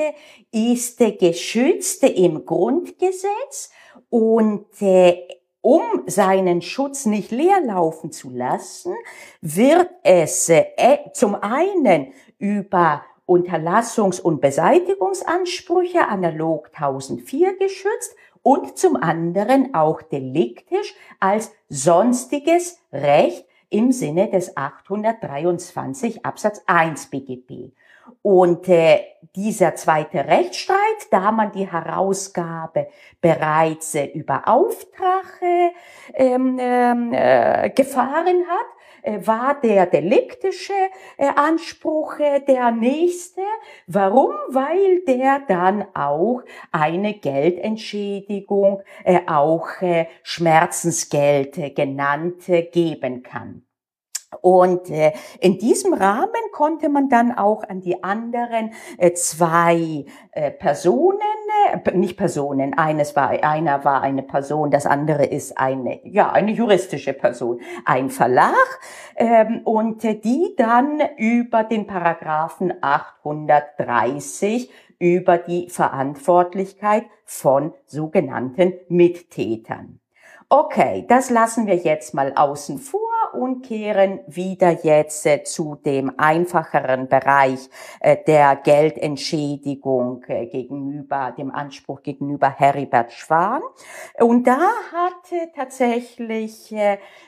ist 0.52 1.00
äh, 1.00 1.12
geschützt 1.12 2.04
im 2.04 2.44
Grundgesetz 2.44 3.70
und 4.10 4.66
äh, 4.80 5.26
um 5.60 6.04
seinen 6.06 6.62
Schutz 6.62 7.06
nicht 7.06 7.32
leerlaufen 7.32 8.12
zu 8.12 8.28
lassen, 8.30 8.94
wird 9.40 9.88
es 10.02 10.52
zum 11.14 11.36
einen 11.36 12.12
über 12.38 13.02
Unterlassungs- 13.26 14.20
und 14.20 14.40
Beseitigungsansprüche 14.40 16.08
analog 16.08 16.70
1004 16.74 17.56
geschützt 17.56 18.14
und 18.42 18.76
zum 18.76 18.96
anderen 18.96 19.74
auch 19.74 20.02
deliktisch 20.02 20.94
als 21.20 21.52
sonstiges 21.68 22.78
Recht 22.92 23.46
im 23.70 23.90
Sinne 23.90 24.30
des 24.30 24.56
823 24.56 26.24
Absatz 26.24 26.62
1 26.66 27.06
BGB. 27.06 27.72
Und 28.22 28.68
äh, 28.68 29.00
dieser 29.34 29.74
zweite 29.74 30.26
Rechtsstreit, 30.26 30.78
da 31.10 31.32
man 31.32 31.52
die 31.52 31.70
Herausgabe 31.70 32.88
bereits 33.20 33.94
äh, 33.94 34.06
über 34.06 34.46
Auftrag 34.46 35.40
äh, 35.42 35.70
ähm, 36.14 36.58
äh, 37.12 37.70
gefahren 37.70 38.44
hat, 38.48 38.66
war 39.26 39.60
der 39.60 39.86
deliktische 39.86 40.72
äh, 41.16 41.28
Anspruch 41.34 42.18
äh, 42.18 42.40
der 42.40 42.70
nächste. 42.70 43.42
Warum? 43.86 44.32
Weil 44.48 45.00
der 45.06 45.42
dann 45.46 45.86
auch 45.94 46.42
eine 46.72 47.14
Geldentschädigung, 47.14 48.82
auch 49.26 49.68
Schmerzensgeld 50.22 51.74
genannt 51.74 52.44
geben 52.72 53.22
kann. 53.22 53.64
Und 54.40 54.90
äh, 54.90 55.12
in 55.40 55.58
diesem 55.58 55.94
Rahmen 55.94 56.30
konnte 56.52 56.88
man 56.88 57.08
dann 57.08 57.32
auch 57.32 57.62
an 57.64 57.80
die 57.80 58.02
anderen 58.02 58.72
äh, 58.98 59.12
zwei 59.12 60.04
äh, 60.32 60.50
Personen, 60.50 61.18
äh, 61.18 61.43
nicht 61.94 62.16
Personen, 62.16 62.74
eines 62.74 63.16
war, 63.16 63.30
einer 63.30 63.84
war 63.84 64.02
eine 64.02 64.22
Person, 64.22 64.70
das 64.70 64.86
andere 64.86 65.24
ist 65.24 65.58
eine, 65.58 66.00
ja, 66.06 66.32
eine 66.32 66.52
juristische 66.52 67.12
Person, 67.12 67.60
ein 67.84 68.10
Verlag, 68.10 68.80
ähm, 69.16 69.60
und 69.64 70.02
die 70.02 70.54
dann 70.56 71.00
über 71.16 71.64
den 71.64 71.86
Paragraphen 71.86 72.72
830 72.80 74.70
über 74.98 75.38
die 75.38 75.68
Verantwortlichkeit 75.68 77.04
von 77.24 77.74
sogenannten 77.86 78.74
Mittätern. 78.88 80.00
Okay, 80.48 81.04
das 81.08 81.30
lassen 81.30 81.66
wir 81.66 81.76
jetzt 81.76 82.14
mal 82.14 82.32
außen 82.34 82.78
vor 82.78 83.00
und 83.44 83.62
kehren 83.62 84.20
wieder 84.26 84.70
jetzt 84.70 85.26
äh, 85.26 85.44
zu 85.44 85.74
dem 85.76 86.12
einfacheren 86.16 87.08
Bereich 87.08 87.68
äh, 88.00 88.16
der 88.26 88.56
Geldentschädigung 88.56 90.24
äh, 90.28 90.46
gegenüber, 90.46 91.34
dem 91.36 91.50
Anspruch 91.50 92.02
gegenüber 92.02 92.48
Heribert 92.48 93.12
Schwan. 93.12 93.60
Und 94.18 94.46
da 94.46 94.58
hatte 94.92 95.50
tatsächlich 95.54 96.74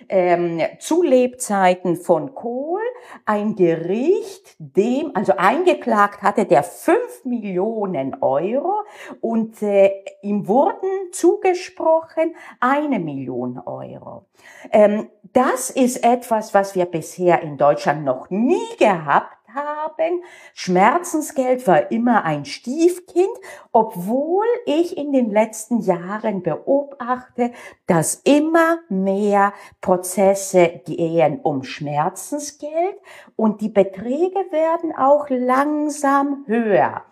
ähm, 0.08 0.62
zu 0.78 1.02
Lebzeiten 1.02 1.96
von 1.96 2.34
Kohl 2.34 2.80
ein 3.26 3.54
Gericht 3.54 4.56
dem, 4.58 5.10
also 5.14 5.34
eingeklagt 5.36 6.22
hatte, 6.22 6.46
der 6.46 6.62
fünf 6.62 7.24
Millionen 7.24 8.22
Euro 8.22 8.84
und 9.20 9.60
äh, 9.62 9.90
ihm 10.22 10.48
wurden 10.48 11.12
zugesprochen 11.12 12.34
eine 12.60 12.98
Million 13.00 13.58
Euro. 13.58 14.24
Ähm, 14.72 15.10
das 15.32 15.70
ist 15.70 16.02
etwas, 16.06 16.54
was 16.54 16.76
wir 16.76 16.86
bisher 16.86 17.42
in 17.42 17.56
Deutschland 17.56 18.04
noch 18.04 18.30
nie 18.30 18.76
gehabt 18.78 19.36
haben. 19.52 20.22
Schmerzensgeld 20.54 21.66
war 21.66 21.90
immer 21.90 22.24
ein 22.24 22.44
Stiefkind, 22.44 23.26
obwohl 23.72 24.46
ich 24.66 24.96
in 24.96 25.12
den 25.12 25.30
letzten 25.30 25.80
Jahren 25.80 26.42
beobachte, 26.42 27.50
dass 27.86 28.16
immer 28.24 28.78
mehr 28.88 29.52
Prozesse 29.80 30.80
gehen 30.86 31.40
um 31.42 31.64
Schmerzensgeld 31.64 32.96
und 33.34 33.60
die 33.60 33.70
Beträge 33.70 34.44
werden 34.50 34.94
auch 34.96 35.26
langsam 35.28 36.44
höher. 36.46 37.02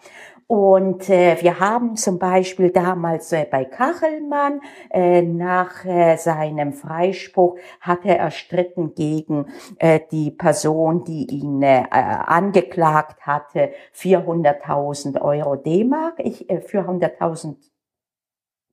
Und 0.47 1.09
äh, 1.09 1.41
wir 1.41 1.59
haben 1.59 1.97
zum 1.97 2.19
Beispiel 2.19 2.71
damals 2.71 3.33
äh, 3.33 3.47
bei 3.51 3.65
Kachelmann 3.65 4.61
äh, 4.91 5.23
nach 5.23 5.85
äh, 5.87 6.17
seinem 6.17 6.75
Freispruch 6.75 7.59
hat 7.81 8.05
er 8.05 8.19
erstritten 8.19 8.95
gegen 8.95 9.47
äh, 9.79 10.01
die 10.11 10.31
Person, 10.31 11.05
die 11.05 11.27
ihn 11.31 11.63
äh, 11.63 11.85
angeklagt 11.91 13.27
hatte, 13.27 13.73
400.000 13.95 15.21
Euro 15.23 15.57
D-Mark, 15.57 16.17
ich 16.19 16.51
äh, 16.51 16.59
400.000 16.59 17.57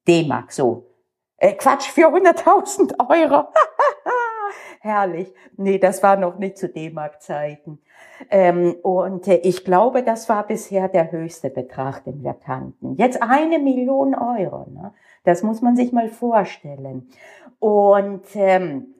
D-Mark, 0.07 0.51
so. 0.51 0.87
Äh, 1.37 1.53
Quatsch, 1.53 1.89
400.000 1.89 2.99
Euro. 3.09 3.47
Herrlich. 4.81 5.33
Nee, 5.57 5.79
das 5.79 6.03
war 6.03 6.17
noch 6.17 6.37
nicht 6.37 6.57
zu 6.57 6.69
D-Mark-Zeiten. 6.69 7.79
Ähm, 8.29 8.75
und 8.83 9.27
äh, 9.27 9.37
ich 9.37 9.65
glaube, 9.65 10.03
das 10.03 10.29
war 10.29 10.45
bisher 10.45 10.87
der 10.87 11.11
höchste 11.11 11.49
Betrag, 11.49 12.03
den 12.03 12.23
wir 12.23 12.33
kannten. 12.33 12.95
Jetzt 12.95 13.21
eine 13.21 13.59
Million 13.59 14.15
Euro. 14.15 14.67
Ne? 14.69 14.93
Das 15.23 15.43
muss 15.43 15.61
man 15.61 15.75
sich 15.75 15.91
mal 15.91 16.09
vorstellen. 16.09 17.09
Und 17.59 18.23
ähm, 18.35 18.93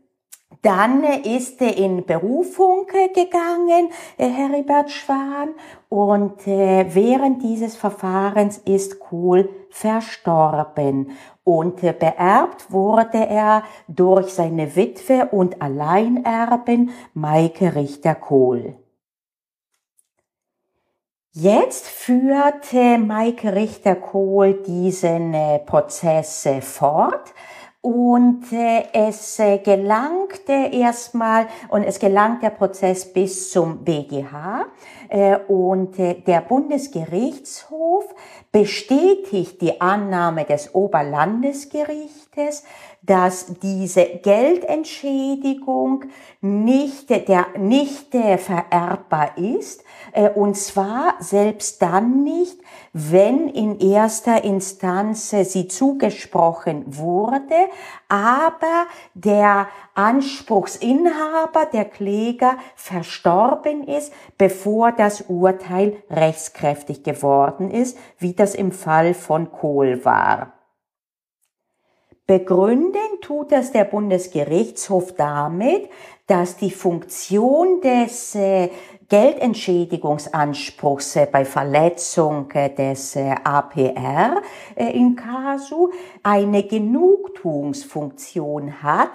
dann 0.61 1.03
ist 1.03 1.61
er 1.61 1.75
in 1.75 2.05
Berufung 2.05 2.85
gegangen, 2.85 3.89
äh, 4.17 4.27
Heribert 4.27 4.91
Schwan, 4.91 5.49
und 5.89 6.47
äh, 6.47 6.85
während 6.93 7.41
dieses 7.41 7.75
Verfahrens 7.75 8.59
ist 8.59 8.99
Kohl 8.99 9.49
verstorben. 9.69 11.11
Und 11.43 11.81
beerbt 11.81 12.71
wurde 12.71 13.25
er 13.27 13.63
durch 13.87 14.33
seine 14.33 14.75
Witwe 14.75 15.29
und 15.31 15.61
Alleinerben 15.61 16.91
Maike 17.13 17.75
Richter-Kohl. 17.75 18.75
Jetzt 21.33 21.87
führte 21.87 22.97
Maike 22.97 23.55
Richter-Kohl 23.55 24.63
diesen 24.63 25.33
Prozess 25.65 26.45
fort 26.59 27.33
und 27.81 28.51
äh, 28.53 28.83
es 28.93 29.39
äh, 29.39 29.57
gelangte 29.57 30.51
erstmal, 30.51 31.47
und 31.69 31.83
es 31.83 31.97
gelangt 31.97 32.43
der 32.43 32.51
Prozess 32.51 33.11
bis 33.11 33.49
zum 33.49 33.83
BGH. 33.83 34.65
Äh, 35.09 35.37
und 35.47 35.97
äh, 35.97 36.13
der 36.13 36.41
Bundesgerichtshof 36.41 38.13
bestätigt 38.51 39.61
die 39.61 39.81
Annahme 39.81 40.45
des 40.45 40.75
Oberlandesgerichtes, 40.75 42.63
dass 43.03 43.47
diese 43.61 44.05
Geldentschädigung 44.05 46.05
nicht, 46.39 47.09
der, 47.09 47.47
nicht 47.57 48.11
vererbbar 48.11 49.37
ist, 49.37 49.83
äh, 50.11 50.29
und 50.29 50.55
zwar 50.55 51.15
selbst 51.19 51.81
dann 51.81 52.23
nicht, 52.23 52.59
wenn 52.93 53.47
in 53.47 53.79
erster 53.79 54.43
Instanz 54.43 55.31
sie 55.31 55.67
zugesprochen 55.67 56.83
wurde, 56.87 57.69
aber 58.07 58.85
der 59.15 59.67
Anspruchsinhaber, 59.95 61.65
der 61.73 61.85
Kläger, 61.85 62.57
verstorben 62.75 63.87
ist, 63.87 64.13
bevor 64.37 64.91
das 64.91 65.21
Urteil 65.21 65.97
rechtskräftig 66.09 67.03
geworden 67.03 67.71
ist, 67.71 67.97
wie 68.19 68.33
das 68.33 68.53
im 68.53 68.71
Fall 68.71 69.15
von 69.15 69.51
Kohl 69.51 70.05
war. 70.05 70.60
Begründen 72.27 73.19
tut 73.21 73.51
das 73.51 73.71
der 73.71 73.83
Bundesgerichtshof 73.83 75.15
damit, 75.15 75.89
dass 76.31 76.55
die 76.55 76.71
Funktion 76.71 77.81
des 77.81 78.35
äh, 78.35 78.69
Geldentschädigungsanspruchs 79.09 81.17
äh, 81.17 81.27
bei 81.29 81.43
Verletzung 81.43 82.49
äh, 82.51 82.73
des 82.73 83.17
APR 83.17 84.41
in 84.77 85.17
Kasu 85.17 85.91
eine 86.23 86.63
Genugtuungsfunktion 86.63 88.81
hat 88.81 89.11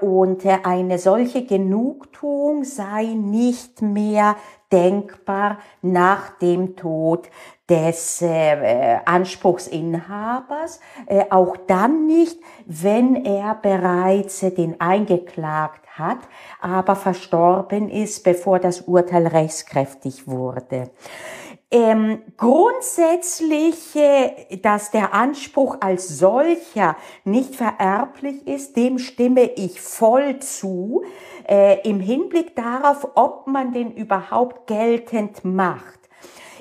und 0.00 0.46
eine 0.46 0.98
solche 0.98 1.44
Genugtuung 1.44 2.64
sei 2.64 3.12
nicht 3.14 3.82
mehr 3.82 4.36
denkbar 4.72 5.58
nach 5.82 6.38
dem 6.38 6.76
Tod 6.76 7.28
des 7.68 8.22
äh, 8.22 8.98
Anspruchsinhabers, 9.04 10.80
äh, 11.06 11.24
auch 11.30 11.56
dann 11.66 12.06
nicht, 12.06 12.38
wenn 12.66 13.24
er 13.24 13.54
bereits 13.54 14.42
äh, 14.42 14.50
den 14.50 14.80
eingeklagt 14.80 15.86
hat, 15.98 16.18
aber 16.60 16.96
verstorben 16.96 17.90
ist, 17.90 18.24
bevor 18.24 18.58
das 18.58 18.82
Urteil 18.82 19.26
rechtskräftig 19.26 20.26
wurde. 20.28 20.90
Ähm, 21.70 22.22
grundsätzlich, 22.38 23.76
dass 24.62 24.90
der 24.90 25.12
Anspruch 25.12 25.76
als 25.80 26.08
solcher 26.08 26.96
nicht 27.24 27.54
vererblich 27.54 28.46
ist, 28.46 28.74
dem 28.76 28.98
stimme 28.98 29.42
ich 29.42 29.78
voll 29.78 30.38
zu, 30.38 31.02
äh, 31.46 31.86
im 31.86 32.00
Hinblick 32.00 32.56
darauf, 32.56 33.08
ob 33.16 33.46
man 33.48 33.72
den 33.72 33.92
überhaupt 33.92 34.66
geltend 34.66 35.44
macht. 35.44 35.98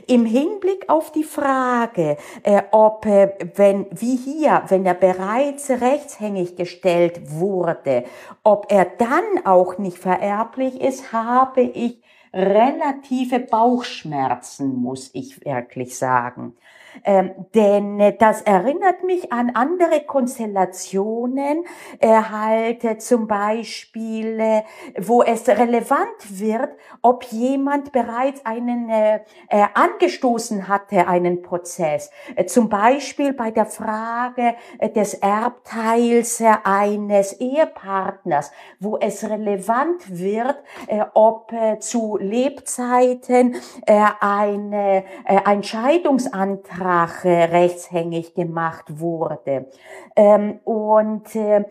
Im 0.07 0.25
Hinblick 0.25 0.89
auf 0.89 1.13
die 1.13 1.23
Frage, 1.23 2.17
äh, 2.43 2.63
ob, 2.71 3.05
äh, 3.05 3.33
wenn, 3.55 3.87
wie 3.91 4.17
hier, 4.17 4.63
wenn 4.67 4.85
er 4.85 4.93
bereits 4.93 5.69
rechtshängig 5.69 6.57
gestellt 6.57 7.31
wurde, 7.31 8.03
ob 8.43 8.71
er 8.71 8.85
dann 8.85 9.45
auch 9.45 9.77
nicht 9.77 9.97
vererblich 9.97 10.81
ist, 10.81 11.13
habe 11.13 11.61
ich 11.61 12.01
relative 12.33 13.39
Bauchschmerzen, 13.39 14.75
muss 14.75 15.09
ich 15.13 15.43
wirklich 15.45 15.97
sagen. 15.97 16.55
Ähm, 17.03 17.31
denn 17.53 17.99
äh, 17.99 18.17
das 18.17 18.41
erinnert 18.41 19.03
mich 19.03 19.31
an 19.31 19.51
andere 19.53 20.01
Konstellationen, 20.05 21.63
äh, 21.99 22.07
halt 22.07 22.83
äh, 22.83 22.97
zum 22.97 23.27
Beispiel, 23.27 24.39
äh, 24.39 24.63
wo 24.99 25.21
es 25.21 25.47
relevant 25.47 26.07
wird, 26.29 26.69
ob 27.01 27.23
jemand 27.25 27.91
bereits 27.91 28.45
einen 28.45 28.89
äh, 28.89 29.19
äh, 29.49 29.65
angestoßen 29.73 30.67
hatte, 30.67 31.07
einen 31.07 31.41
Prozess. 31.41 32.12
Äh, 32.36 32.45
zum 32.45 32.69
Beispiel 32.69 33.33
bei 33.33 33.51
der 33.51 33.65
Frage 33.65 34.55
äh, 34.79 34.89
des 34.89 35.13
Erbteils 35.13 36.41
eines 36.63 37.33
Ehepartners, 37.39 38.51
wo 38.79 38.97
es 38.97 39.23
relevant 39.23 40.03
wird, 40.07 40.57
äh, 40.88 41.03
ob 41.13 41.51
äh, 41.51 41.79
zu 41.79 42.17
Lebzeiten 42.19 43.55
äh, 43.86 44.03
eine, 44.19 45.03
äh, 45.25 45.39
ein 45.43 45.63
Scheidungsantrag 45.63 46.87
Sprache 46.88 47.52
rechtshängig 47.52 48.34
gemacht 48.34 48.86
wurde. 49.00 49.67
Ähm, 50.15 50.60
und 50.63 51.36
äh, 51.36 51.65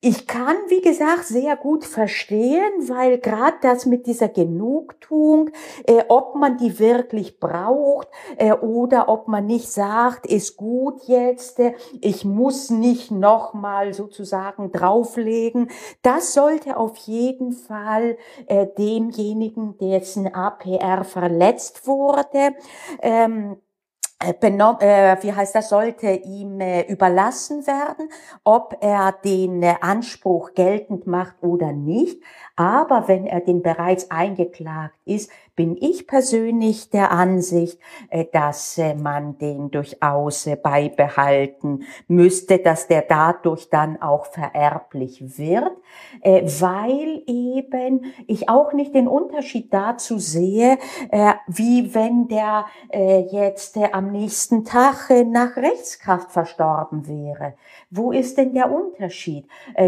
ich 0.00 0.26
kann, 0.26 0.56
wie 0.68 0.82
gesagt, 0.82 1.24
sehr 1.24 1.56
gut 1.56 1.84
verstehen, 1.84 2.88
weil 2.88 3.18
gerade 3.18 3.56
das 3.62 3.86
mit 3.86 4.06
dieser 4.06 4.28
Genugtuung, 4.28 5.50
äh, 5.86 6.04
ob 6.08 6.34
man 6.36 6.58
die 6.58 6.78
wirklich 6.78 7.40
braucht 7.40 8.08
äh, 8.36 8.52
oder 8.52 9.08
ob 9.08 9.26
man 9.26 9.46
nicht 9.46 9.72
sagt, 9.72 10.26
ist 10.26 10.56
gut 10.56 11.02
jetzt, 11.06 11.58
äh, 11.58 11.72
ich 12.00 12.24
muss 12.24 12.68
nicht 12.68 13.10
nochmal 13.10 13.94
sozusagen 13.94 14.70
drauflegen, 14.70 15.70
das 16.02 16.34
sollte 16.34 16.76
auf 16.76 16.96
jeden 16.98 17.52
Fall 17.52 18.18
äh, 18.46 18.66
demjenigen, 18.78 19.78
dessen 19.78 20.32
APR 20.32 21.04
verletzt 21.04 21.86
wurde, 21.86 22.54
ähm, 23.00 23.56
äh, 24.20 24.34
äh, 24.34 25.16
wie 25.22 25.32
heißt 25.32 25.54
das, 25.54 25.68
sollte 25.68 26.10
ihm 26.10 26.60
äh, 26.60 26.82
überlassen 26.82 27.66
werden, 27.68 28.08
ob 28.42 28.76
er 28.80 29.12
den 29.12 29.62
Anspruch 29.64 30.54
geltend 30.54 31.06
macht 31.06 31.36
oder 31.40 31.72
nicht. 31.72 32.20
Aber 32.58 33.06
wenn 33.06 33.24
er 33.24 33.40
den 33.40 33.62
bereits 33.62 34.10
eingeklagt 34.10 34.96
ist, 35.04 35.30
bin 35.58 35.76
ich 35.80 36.08
persönlich 36.08 36.90
der 36.90 37.12
Ansicht, 37.12 37.80
äh, 38.10 38.26
dass 38.32 38.78
äh, 38.78 38.94
man 38.94 39.38
den 39.38 39.72
durchaus 39.72 40.46
äh, 40.46 40.56
beibehalten 40.56 41.84
müsste, 42.08 42.58
dass 42.58 42.88
der 42.88 43.02
dadurch 43.02 43.70
dann 43.70 44.02
auch 44.02 44.26
vererblich 44.26 45.38
wird, 45.38 45.72
weil 46.22 47.22
eben 47.26 48.04
ich 48.26 48.48
auch 48.48 48.72
nicht 48.72 48.94
den 48.94 49.08
Unterschied 49.08 49.72
dazu 49.72 50.18
sehe, 50.18 50.78
wie 51.46 51.94
wenn 51.94 52.28
der 52.28 52.66
jetzt 53.30 53.76
am 53.92 54.12
nächsten 54.12 54.64
Tag 54.64 55.10
nach 55.26 55.56
Rechtskraft 55.56 56.30
verstorben 56.30 57.08
wäre. 57.08 57.54
Wo 57.90 58.12
ist 58.12 58.38
denn 58.38 58.54
der 58.54 58.70
Unterschied? 58.70 59.46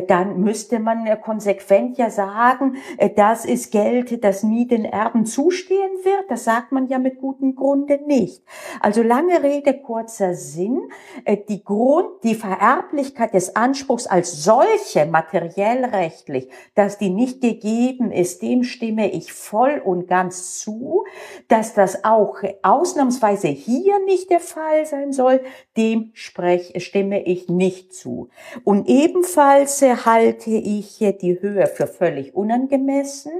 Dann 0.09 0.41
müsste 0.41 0.79
man 0.79 1.07
konsequent 1.21 1.99
ja 1.99 2.11
sagen, 2.11 2.77
das 3.17 3.45
ist 3.45 3.71
Geld, 3.71 4.25
das 4.25 4.43
nie 4.43 4.67
den 4.67 4.85
Erben 4.85 5.27
zusteht 5.27 5.71
stehen 5.71 6.05
wird, 6.05 6.31
das 6.31 6.45
sagt 6.45 6.73
man 6.73 6.89
ja 6.89 6.99
mit 6.99 7.19
gutem 7.19 7.55
Grunde 7.55 8.01
nicht. 8.07 8.43
Also 8.81 9.03
lange 9.03 9.43
Rede, 9.43 9.75
kurzer 9.81 10.35
Sinn. 10.35 10.91
Äh, 11.25 11.39
die 11.49 11.65
Grund, 11.65 12.09
die 12.25 12.35
Vererblichkeit 12.35 13.35
des 13.35 13.57
Anspruchs 13.57 14.07
als 14.07 14.45
solche 14.45 15.07
materiell 15.07 15.85
rechtlich, 15.85 16.49
dass 16.75 16.99
die 16.99 17.11
nicht 17.11 17.41
gegeben 17.41 18.11
ist, 18.11 18.43
dem 18.43 18.63
stimme 18.65 19.11
ich 19.13 19.33
voll 19.33 19.81
und 19.85 20.09
ganz 20.09 20.61
zu. 20.61 21.05
Dass 21.49 21.75
das 21.75 22.05
auch 22.05 22.39
ausnahmsweise 22.63 23.49
hier 23.49 23.99
nicht 24.05 24.31
der 24.31 24.41
Fall 24.41 24.87
sein 24.87 25.13
soll, 25.13 25.41
dem 25.77 26.11
sprech, 26.15 26.73
stimme 26.79 27.23
ich 27.23 27.49
nicht 27.49 27.90
zu. 27.91 28.29
Und 28.65 28.89
ebenfalls 28.89 29.83
halte 29.83 30.51
ich 30.51 30.99
die 30.99 31.41
Höhe 31.41 31.67
für 31.67 31.87
völlig 31.87 32.35
unangemessen, 32.35 33.33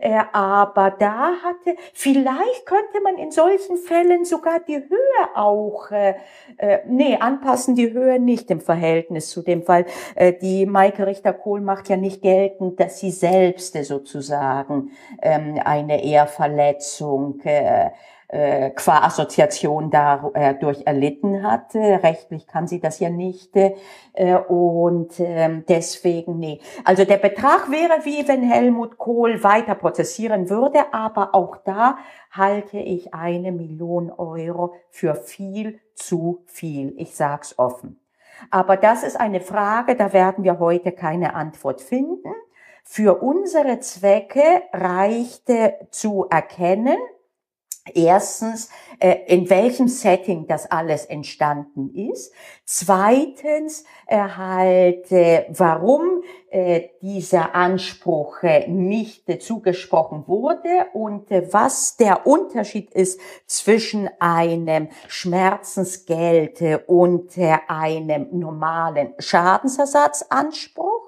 äh, 0.00 0.20
aber 0.32 0.94
da 0.98 1.32
hatte 1.42 1.76
vielleicht 1.92 2.66
könnte 2.66 3.00
man 3.02 3.16
in 3.16 3.30
solchen 3.30 3.76
Fällen 3.76 4.24
sogar 4.24 4.60
die 4.60 4.76
Höhe 4.76 5.36
auch, 5.36 5.90
äh, 5.90 6.14
äh, 6.56 6.78
nee, 6.86 7.16
anpassen 7.18 7.74
die 7.74 7.92
Höhe 7.92 8.18
nicht 8.18 8.50
im 8.50 8.60
Verhältnis 8.60 9.30
zu 9.30 9.42
dem 9.42 9.62
Fall. 9.62 9.86
Die 10.42 10.66
Maike 10.66 11.06
Richter-Kohl 11.06 11.60
macht 11.60 11.88
ja 11.88 11.96
nicht 11.96 12.22
geltend, 12.22 12.80
dass 12.80 12.98
sie 12.98 13.10
selbst 13.10 13.74
sozusagen 13.84 14.90
ähm, 15.22 15.60
eine 15.64 16.04
Ehrverletzung 16.04 17.40
äh, 18.28 18.48
äh, 18.58 18.70
qua 18.70 19.04
Assoziation 19.04 19.90
dadurch 19.90 20.82
erlitten 20.86 21.42
hat. 21.42 21.74
Rechtlich 21.74 22.46
kann 22.46 22.66
sie 22.66 22.80
das 22.80 23.00
ja 23.00 23.08
nicht. 23.08 23.56
Äh, 23.56 24.36
und 24.36 25.18
äh, 25.18 25.62
deswegen, 25.68 26.38
nee. 26.38 26.60
Also 26.84 27.04
der 27.04 27.16
Betrag 27.16 27.70
wäre 27.70 28.04
wie 28.04 28.28
wenn 28.28 28.42
Helmut 28.42 28.98
Kohl 28.98 29.42
weiter 29.42 29.74
prozessieren 29.74 30.50
würde, 30.50 30.92
aber 30.92 31.34
auch 31.34 31.56
da 31.64 31.98
halte 32.30 32.78
ich 32.78 33.14
eine 33.14 33.50
Million 33.50 34.10
Euro 34.10 34.74
für 34.90 35.14
viel 35.14 35.80
zu 35.94 36.42
viel. 36.46 36.94
Ich 36.96 37.14
sag's 37.14 37.58
offen. 37.58 37.98
Aber 38.50 38.76
das 38.76 39.02
ist 39.02 39.18
eine 39.18 39.40
Frage, 39.40 39.96
da 39.96 40.12
werden 40.12 40.44
wir 40.44 40.58
heute 40.58 40.92
keine 40.92 41.34
Antwort 41.34 41.80
finden. 41.80 42.32
Für 42.84 43.22
unsere 43.22 43.80
Zwecke 43.80 44.62
reichte 44.72 45.74
zu 45.90 46.26
erkennen, 46.30 46.98
Erstens, 47.94 48.68
äh, 48.98 49.16
in 49.26 49.48
welchem 49.50 49.88
Setting 49.88 50.46
das 50.46 50.70
alles 50.70 51.04
entstanden 51.04 51.94
ist. 51.94 52.32
Zweitens, 52.64 53.84
halt, 54.10 55.10
warum 55.10 56.22
äh, 56.50 56.88
dieser 57.02 57.54
Anspruch 57.54 58.42
nicht 58.66 59.42
zugesprochen 59.42 60.24
wurde 60.26 60.86
und 60.92 61.30
was 61.30 61.96
der 61.96 62.26
Unterschied 62.26 62.92
ist 62.94 63.20
zwischen 63.46 64.08
einem 64.18 64.88
Schmerzensgeld 65.08 66.62
und 66.86 67.36
einem 67.68 68.28
normalen 68.32 69.14
Schadensersatzanspruch. 69.18 71.07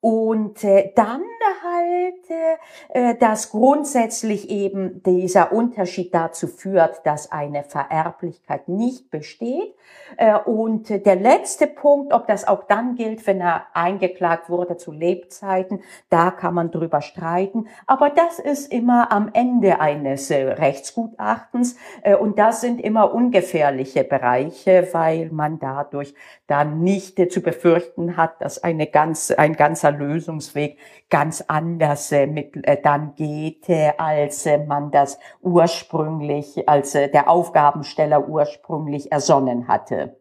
Und 0.00 0.62
äh, 0.62 0.92
dann 0.94 1.22
halt, 1.62 2.58
äh, 2.90 3.14
dass 3.16 3.50
grundsätzlich 3.50 4.50
eben 4.50 5.02
dieser 5.02 5.52
Unterschied 5.52 6.14
dazu 6.14 6.46
führt, 6.46 7.04
dass 7.04 7.32
eine 7.32 7.64
Vererblichkeit 7.64 8.68
nicht 8.68 9.10
besteht. 9.10 9.74
Äh, 10.16 10.38
und 10.38 10.88
der 10.88 11.16
letzte 11.16 11.66
Punkt, 11.66 12.12
ob 12.12 12.26
das 12.26 12.46
auch 12.46 12.64
dann 12.64 12.94
gilt, 12.94 13.26
wenn 13.26 13.40
er 13.40 13.66
eingeklagt 13.74 14.50
wurde 14.50 14.76
zu 14.76 14.92
Lebzeiten, 14.92 15.80
da 16.10 16.30
kann 16.30 16.54
man 16.54 16.70
drüber 16.70 17.00
streiten. 17.00 17.66
Aber 17.86 18.10
das 18.10 18.38
ist 18.38 18.72
immer 18.72 19.12
am 19.12 19.30
Ende 19.32 19.80
eines 19.80 20.30
äh, 20.30 20.42
Rechtsgutachtens 20.42 21.76
äh, 22.02 22.14
und 22.14 22.38
das 22.38 22.60
sind 22.60 22.80
immer 22.80 23.12
ungefährliche 23.12 24.04
Bereiche, 24.04 24.88
weil 24.92 25.30
man 25.30 25.58
dadurch 25.58 26.14
dann 26.46 26.80
nicht 26.82 27.18
äh, 27.18 27.28
zu 27.28 27.42
befürchten 27.42 28.16
hat, 28.16 28.40
dass 28.40 28.62
eine 28.62 28.86
ganz, 28.86 29.30
ein 29.30 29.54
ganzer 29.54 29.87
ganzer 29.88 29.92
Lösungsweg 29.92 30.78
ganz 31.10 31.44
anders 31.46 32.12
äh, 32.12 32.26
mit, 32.26 32.56
äh, 32.66 32.80
dann 32.80 33.14
geht, 33.14 33.68
äh, 33.68 33.92
als 33.96 34.46
äh, 34.46 34.58
man 34.58 34.90
das 34.90 35.18
ursprünglich, 35.40 36.68
als 36.68 36.94
äh, 36.94 37.10
der 37.10 37.28
Aufgabensteller 37.28 38.28
ursprünglich 38.28 39.12
ersonnen 39.12 39.68
hatte. 39.68 40.16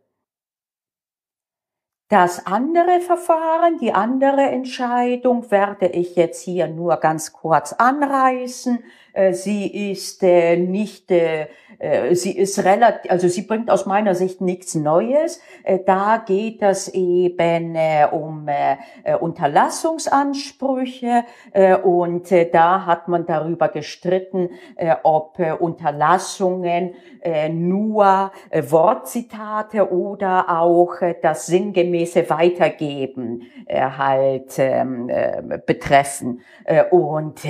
Das 2.10 2.46
andere 2.46 3.02
Verfahren, 3.02 3.80
die 3.80 3.92
andere 3.92 4.44
Entscheidung 4.44 5.52
werde 5.52 5.88
ich 5.88 6.16
jetzt 6.16 6.42
hier 6.42 6.68
nur 6.70 6.96
ganz 6.98 7.34
kurz 7.34 7.74
anreißen. 7.74 8.82
Äh, 9.18 9.34
sie 9.34 9.92
ist 9.92 10.24
äh, 10.24 10.56
nicht, 10.58 11.12
äh, 11.12 11.48
sie 12.12 12.38
ist 12.38 12.64
relativ, 12.64 13.12
also 13.12 13.28
sie 13.28 13.42
bringt 13.42 13.72
aus 13.72 13.88
meiner 13.88 14.14
Sicht 14.16 14.40
nichts 14.42 14.76
Neues. 14.76 15.42
Da 15.86 16.24
geht 16.26 16.62
es 16.62 16.88
eben 16.88 17.78
um 18.12 18.48
Unterlassungsansprüche 19.20 21.24
und 21.84 22.32
da 22.52 22.86
hat 22.88 23.08
man 23.08 23.28
darüber 23.28 23.68
gestritten, 23.68 24.50
ob 25.04 25.38
Unterlassungen 25.60 26.96
nur 27.52 28.32
Wortzitate 28.52 29.92
oder 29.92 30.50
auch 30.50 30.96
das 31.22 31.46
sinngemäße 31.46 32.28
Weitergeben 32.30 33.44
halt 33.70 34.58
ähm, 34.58 35.12
betreffen. 35.66 36.42
Und 36.90 37.42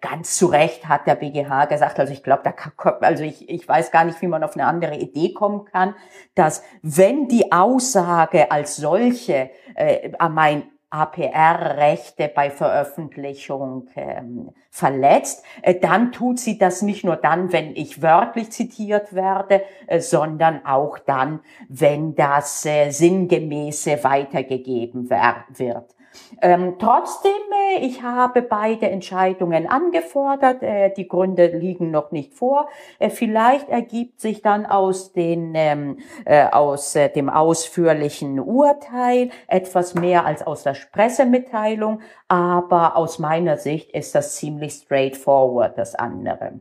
ganz 0.00 0.36
zu 0.36 0.46
Recht 0.46 0.88
hat 0.88 1.08
der 1.08 1.11
BGH 1.14 1.66
gesagt, 1.66 1.98
also 1.98 2.12
ich 2.12 2.22
glaube, 2.22 2.42
da 2.44 2.54
also 3.00 3.24
ich, 3.24 3.48
ich 3.48 3.66
weiß 3.66 3.90
gar 3.90 4.04
nicht, 4.04 4.20
wie 4.22 4.26
man 4.26 4.44
auf 4.44 4.54
eine 4.54 4.66
andere 4.66 4.96
Idee 4.96 5.32
kommen 5.32 5.64
kann, 5.64 5.94
dass 6.34 6.62
wenn 6.82 7.28
die 7.28 7.52
Aussage 7.52 8.50
als 8.50 8.76
solche 8.76 9.50
äh, 9.74 10.10
mein 10.28 10.64
APR-Rechte 10.92 12.28
bei 12.28 12.50
Veröffentlichung 12.50 13.88
ähm, 13.96 14.50
verletzt, 14.70 15.42
äh, 15.62 15.74
dann 15.74 16.12
tut 16.12 16.38
sie 16.38 16.58
das 16.58 16.82
nicht 16.82 17.02
nur 17.02 17.16
dann, 17.16 17.50
wenn 17.50 17.74
ich 17.74 18.02
wörtlich 18.02 18.52
zitiert 18.52 19.14
werde, 19.14 19.62
äh, 19.86 20.00
sondern 20.00 20.66
auch 20.66 20.98
dann, 20.98 21.40
wenn 21.68 22.14
das 22.14 22.66
äh, 22.66 22.90
sinngemäße 22.90 24.04
weitergegeben 24.04 25.08
wird. 25.08 25.94
Ähm, 26.40 26.76
trotzdem, 26.78 27.32
äh, 27.76 27.84
ich 27.84 28.02
habe 28.02 28.42
beide 28.42 28.90
Entscheidungen 28.90 29.66
angefordert. 29.68 30.62
Äh, 30.62 30.92
die 30.94 31.08
Gründe 31.08 31.46
liegen 31.46 31.90
noch 31.90 32.10
nicht 32.10 32.34
vor. 32.34 32.68
Äh, 32.98 33.10
vielleicht 33.10 33.68
ergibt 33.68 34.20
sich 34.20 34.42
dann 34.42 34.66
aus, 34.66 35.12
den, 35.12 35.52
ähm, 35.54 35.98
äh, 36.24 36.46
aus 36.46 36.94
äh, 36.96 37.08
dem 37.08 37.28
ausführlichen 37.28 38.40
Urteil 38.40 39.30
etwas 39.46 39.94
mehr 39.94 40.26
als 40.26 40.46
aus 40.46 40.62
der 40.62 40.76
Pressemitteilung. 40.92 42.00
Aber 42.28 42.96
aus 42.96 43.18
meiner 43.18 43.56
Sicht 43.56 43.90
ist 43.92 44.14
das 44.14 44.36
ziemlich 44.36 44.72
straightforward, 44.72 45.78
das 45.78 45.94
andere. 45.94 46.60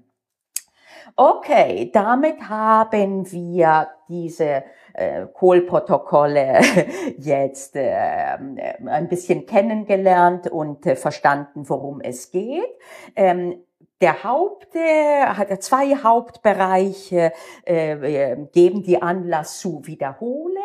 Okay, 1.15 1.89
damit 1.93 2.49
haben 2.49 3.31
wir 3.31 3.87
diese 4.07 4.63
äh, 4.93 5.25
Kohlprotokolle 5.33 6.61
jetzt 7.17 7.75
äh, 7.75 8.37
ein 8.85 9.07
bisschen 9.09 9.45
kennengelernt 9.45 10.47
und 10.47 10.85
äh, 10.85 10.95
verstanden, 10.95 11.67
worum 11.69 12.01
es 12.01 12.31
geht. 12.31 12.63
Ähm, 13.15 13.63
der 14.01 14.23
Haupt, 14.23 14.75
äh, 14.75 15.25
hat 15.25 15.63
zwei 15.63 15.95
Hauptbereiche 15.95 17.31
äh, 17.65 17.91
äh, 17.91 18.47
geben 18.51 18.81
die 18.81 19.01
Anlass 19.01 19.59
zu 19.59 19.85
wiederholen. 19.85 20.57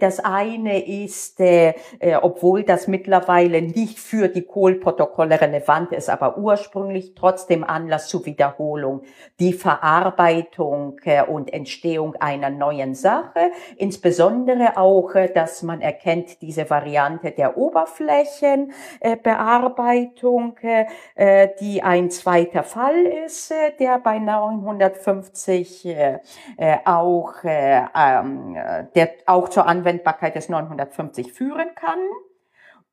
Das 0.00 0.18
eine 0.20 0.86
ist, 0.86 1.40
äh, 1.40 1.74
äh, 1.98 2.14
obwohl 2.16 2.62
das 2.64 2.86
mittlerweile 2.88 3.62
nicht 3.62 3.98
für 3.98 4.28
die 4.28 4.42
Kohlprotokolle 4.42 5.40
relevant 5.40 5.92
ist, 5.92 6.10
aber 6.10 6.38
ursprünglich 6.38 7.14
trotzdem 7.14 7.64
Anlass 7.64 8.08
zur 8.08 8.26
Wiederholung, 8.26 9.02
die 9.40 9.52
Verarbeitung 9.52 11.00
äh, 11.04 11.22
und 11.22 11.52
Entstehung 11.52 12.14
einer 12.16 12.50
neuen 12.50 12.94
Sache, 12.94 13.50
insbesondere 13.76 14.76
auch, 14.76 15.14
äh, 15.14 15.32
dass 15.32 15.62
man 15.62 15.80
erkennt 15.80 16.42
diese 16.42 16.68
Variante 16.68 17.30
der 17.30 17.56
Oberflächenbearbeitung, 17.56 20.56
äh, 20.62 20.84
äh, 21.14 21.48
die 21.60 21.82
ein 21.82 22.10
zweiter 22.10 22.62
Fall 22.62 23.06
ist, 23.24 23.50
äh, 23.50 23.72
der 23.78 23.98
bei 23.98 24.18
950 24.18 25.86
äh, 25.86 26.18
äh, 26.56 26.76
auch, 26.84 27.44
äh, 27.44 27.82
ähm, 27.94 28.56
der 28.94 29.10
auch 29.26 29.48
zur 29.48 29.66
Anwendbarkeit 29.78 30.34
des 30.34 30.48
950 30.48 31.32
führen 31.32 31.74
kann 31.74 31.98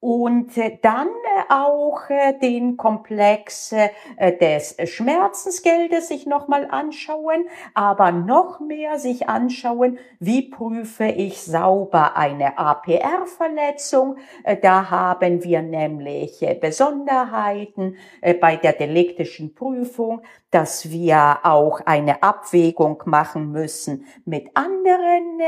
und 0.06 0.56
äh, 0.58 0.78
dann 0.84 1.08
äh, 1.08 1.52
auch 1.52 2.10
äh, 2.10 2.38
den 2.38 2.78
Komplex 2.78 3.74
des 4.20 4.78
Schmerzensgeldes 4.86 6.10
sich 6.10 6.28
nochmal 6.28 6.68
anschauen, 6.70 7.48
aber 7.74 8.12
noch 8.12 8.60
mehr 8.60 9.00
sich 9.00 9.28
anschauen, 9.28 9.98
wie 10.20 10.44
prüfe 10.44 11.06
ich 11.06 11.42
sauber 11.42 12.16
eine 12.16 12.58
APR-Verletzung. 12.58 14.18
Da 14.62 14.90
haben 14.92 15.44
wir 15.44 15.62
nämlich 15.62 16.46
Besonderheiten 16.62 17.98
bei 18.40 18.56
der 18.58 18.74
deliktischen 18.74 19.56
Prüfung, 19.56 20.22
dass 20.56 20.90
wir 20.90 21.40
auch 21.44 21.82
eine 21.86 22.24
Abwägung 22.24 23.04
machen 23.06 23.52
müssen 23.52 24.06
mit 24.26 24.50
anderen 24.56 25.40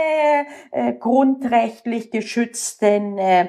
äh, 0.72 0.94
grundrechtlich 0.94 2.12
geschützten 2.12 3.18
äh, 3.18 3.48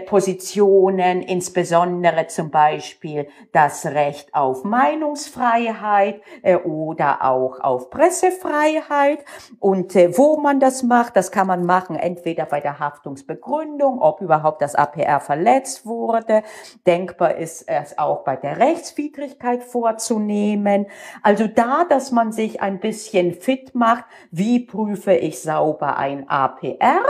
Positionen 0.00 0.24
Positionen, 0.24 1.22
insbesondere 1.22 2.28
zum 2.28 2.50
Beispiel 2.50 3.28
das 3.52 3.84
Recht 3.84 4.34
auf 4.34 4.64
Meinungsfreiheit 4.64 6.22
äh, 6.42 6.56
oder 6.56 7.24
auch 7.24 7.60
auf 7.60 7.90
Pressefreiheit. 7.90 9.24
Und 9.60 9.94
äh, 9.94 10.16
wo 10.16 10.38
man 10.38 10.60
das 10.60 10.82
macht, 10.82 11.16
das 11.16 11.30
kann 11.30 11.46
man 11.46 11.66
machen, 11.66 11.96
entweder 11.96 12.46
bei 12.46 12.60
der 12.60 12.78
Haftungsbegründung, 12.78 14.00
ob 14.00 14.20
überhaupt 14.22 14.62
das 14.62 14.74
APR 14.74 15.20
verletzt 15.20 15.84
wurde. 15.84 16.42
Denkbar 16.86 17.36
ist 17.36 17.68
es 17.68 17.98
auch 17.98 18.24
bei 18.24 18.36
der 18.36 18.58
Rechtswidrigkeit 18.58 19.62
vorzunehmen. 19.62 20.86
Also 21.22 21.46
da, 21.46 21.84
dass 21.84 22.12
man 22.12 22.32
sich 22.32 22.60
ein 22.60 22.80
bisschen 22.80 23.34
fit 23.34 23.74
macht, 23.74 24.04
wie 24.30 24.60
prüfe 24.60 25.14
ich 25.14 25.40
sauber 25.40 25.96
ein 25.96 26.28
APR? 26.28 27.02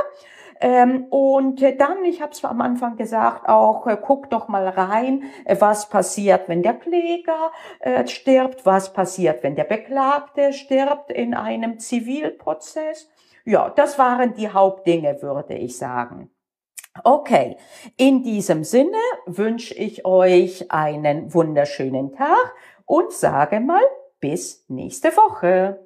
Ähm, 0.61 1.05
und 1.11 1.61
dann, 1.61 2.05
ich 2.05 2.23
habe 2.23 2.33
es 2.33 2.45
am 2.45 2.61
Anfang 2.61 2.97
gesagt, 2.97 3.49
auch 3.49 3.87
äh, 3.87 3.99
guck 4.01 4.31
doch 4.31 4.49
mal 4.49 4.67
rein, 4.69 5.25
äh, 5.45 5.57
was 5.59 5.89
passiert, 5.89 6.49
wenn 6.49 6.63
der 6.63 6.75
Kläger 6.75 7.51
äh, 7.81 8.07
stirbt, 8.07 8.65
was 8.65 8.93
passiert, 8.93 9.43
wenn 9.43 9.57
der 9.57 9.65
Beklagte 9.65 10.53
stirbt 10.53 11.11
in 11.11 11.35
einem 11.35 11.79
Zivilprozess. 11.79 13.11
Ja, 13.45 13.69
das 13.69 13.99
waren 13.99 14.33
die 14.35 14.49
Hauptdinge, 14.49 15.21
würde 15.21 15.55
ich 15.55 15.77
sagen. 15.77 16.31
Okay, 17.03 17.57
in 17.97 18.23
diesem 18.23 18.63
Sinne 18.63 18.97
wünsche 19.27 19.75
ich 19.75 20.07
euch 20.07 20.71
einen 20.71 21.35
wunderschönen 21.35 22.13
Tag 22.13 22.55
und 22.87 23.13
sage 23.13 23.61
mal 23.61 23.83
bis 24.21 24.65
nächste 24.69 25.17
Woche. 25.17 25.81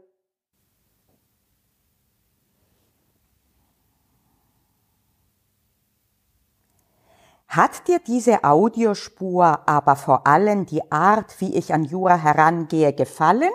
Hat 7.49 7.89
dir 7.89 7.99
diese 7.99 8.45
Audiospur 8.45 9.67
aber 9.67 9.97
vor 9.97 10.27
allem 10.27 10.67
die 10.67 10.93
Art, 10.93 11.41
wie 11.41 11.57
ich 11.57 11.73
an 11.73 11.85
Jura 11.85 12.17
herangehe, 12.17 12.93
gefallen? 12.93 13.51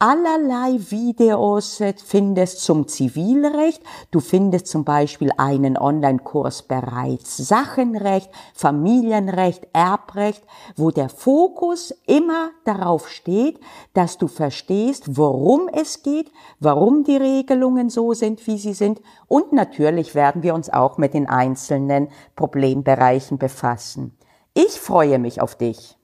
allerlei 0.01 0.79
Videos 0.91 1.83
findest 2.05 2.61
zum 2.61 2.89
Zivilrecht. 2.89 3.83
Du 4.11 4.21
findest 4.21 4.67
zum 4.67 4.83
Beispiel 4.83 5.31
einen 5.37 5.77
Online-Kurs 5.77 6.63
bereits 6.63 7.37
Sachenrecht, 7.37 8.31
Familienrecht, 8.55 9.69
Erbrecht, 9.75 10.43
wo 10.75 10.91
der 10.91 11.11
Fokus 11.11 11.95
immer 12.07 12.51
darauf 12.65 13.11
steht, 13.11 13.61
dass 13.93 14.17
du 14.17 14.27
verstehst, 14.27 15.19
worum 15.19 15.69
es 15.69 16.03
geht, 16.03 16.33
warum 16.61 17.05
die 17.05 17.19
Regelungen 17.19 17.91
so 17.91 18.15
sind, 18.15 18.47
wie 18.47 18.57
sie 18.57 18.75
sind. 18.75 19.03
Und 19.29 19.53
natürlich 19.53 20.15
werden 20.15 20.43
wir 20.43 20.55
uns 20.55 20.71
auch 20.71 20.97
mit 20.97 21.13
den 21.13 21.29
einzelnen 21.29 22.09
Problembereichen 22.37 23.37
befassen. 23.37 24.17
Ich 24.55 24.81
freue 24.81 25.19
mich 25.19 25.43
auf 25.43 25.57
dich. 25.57 26.00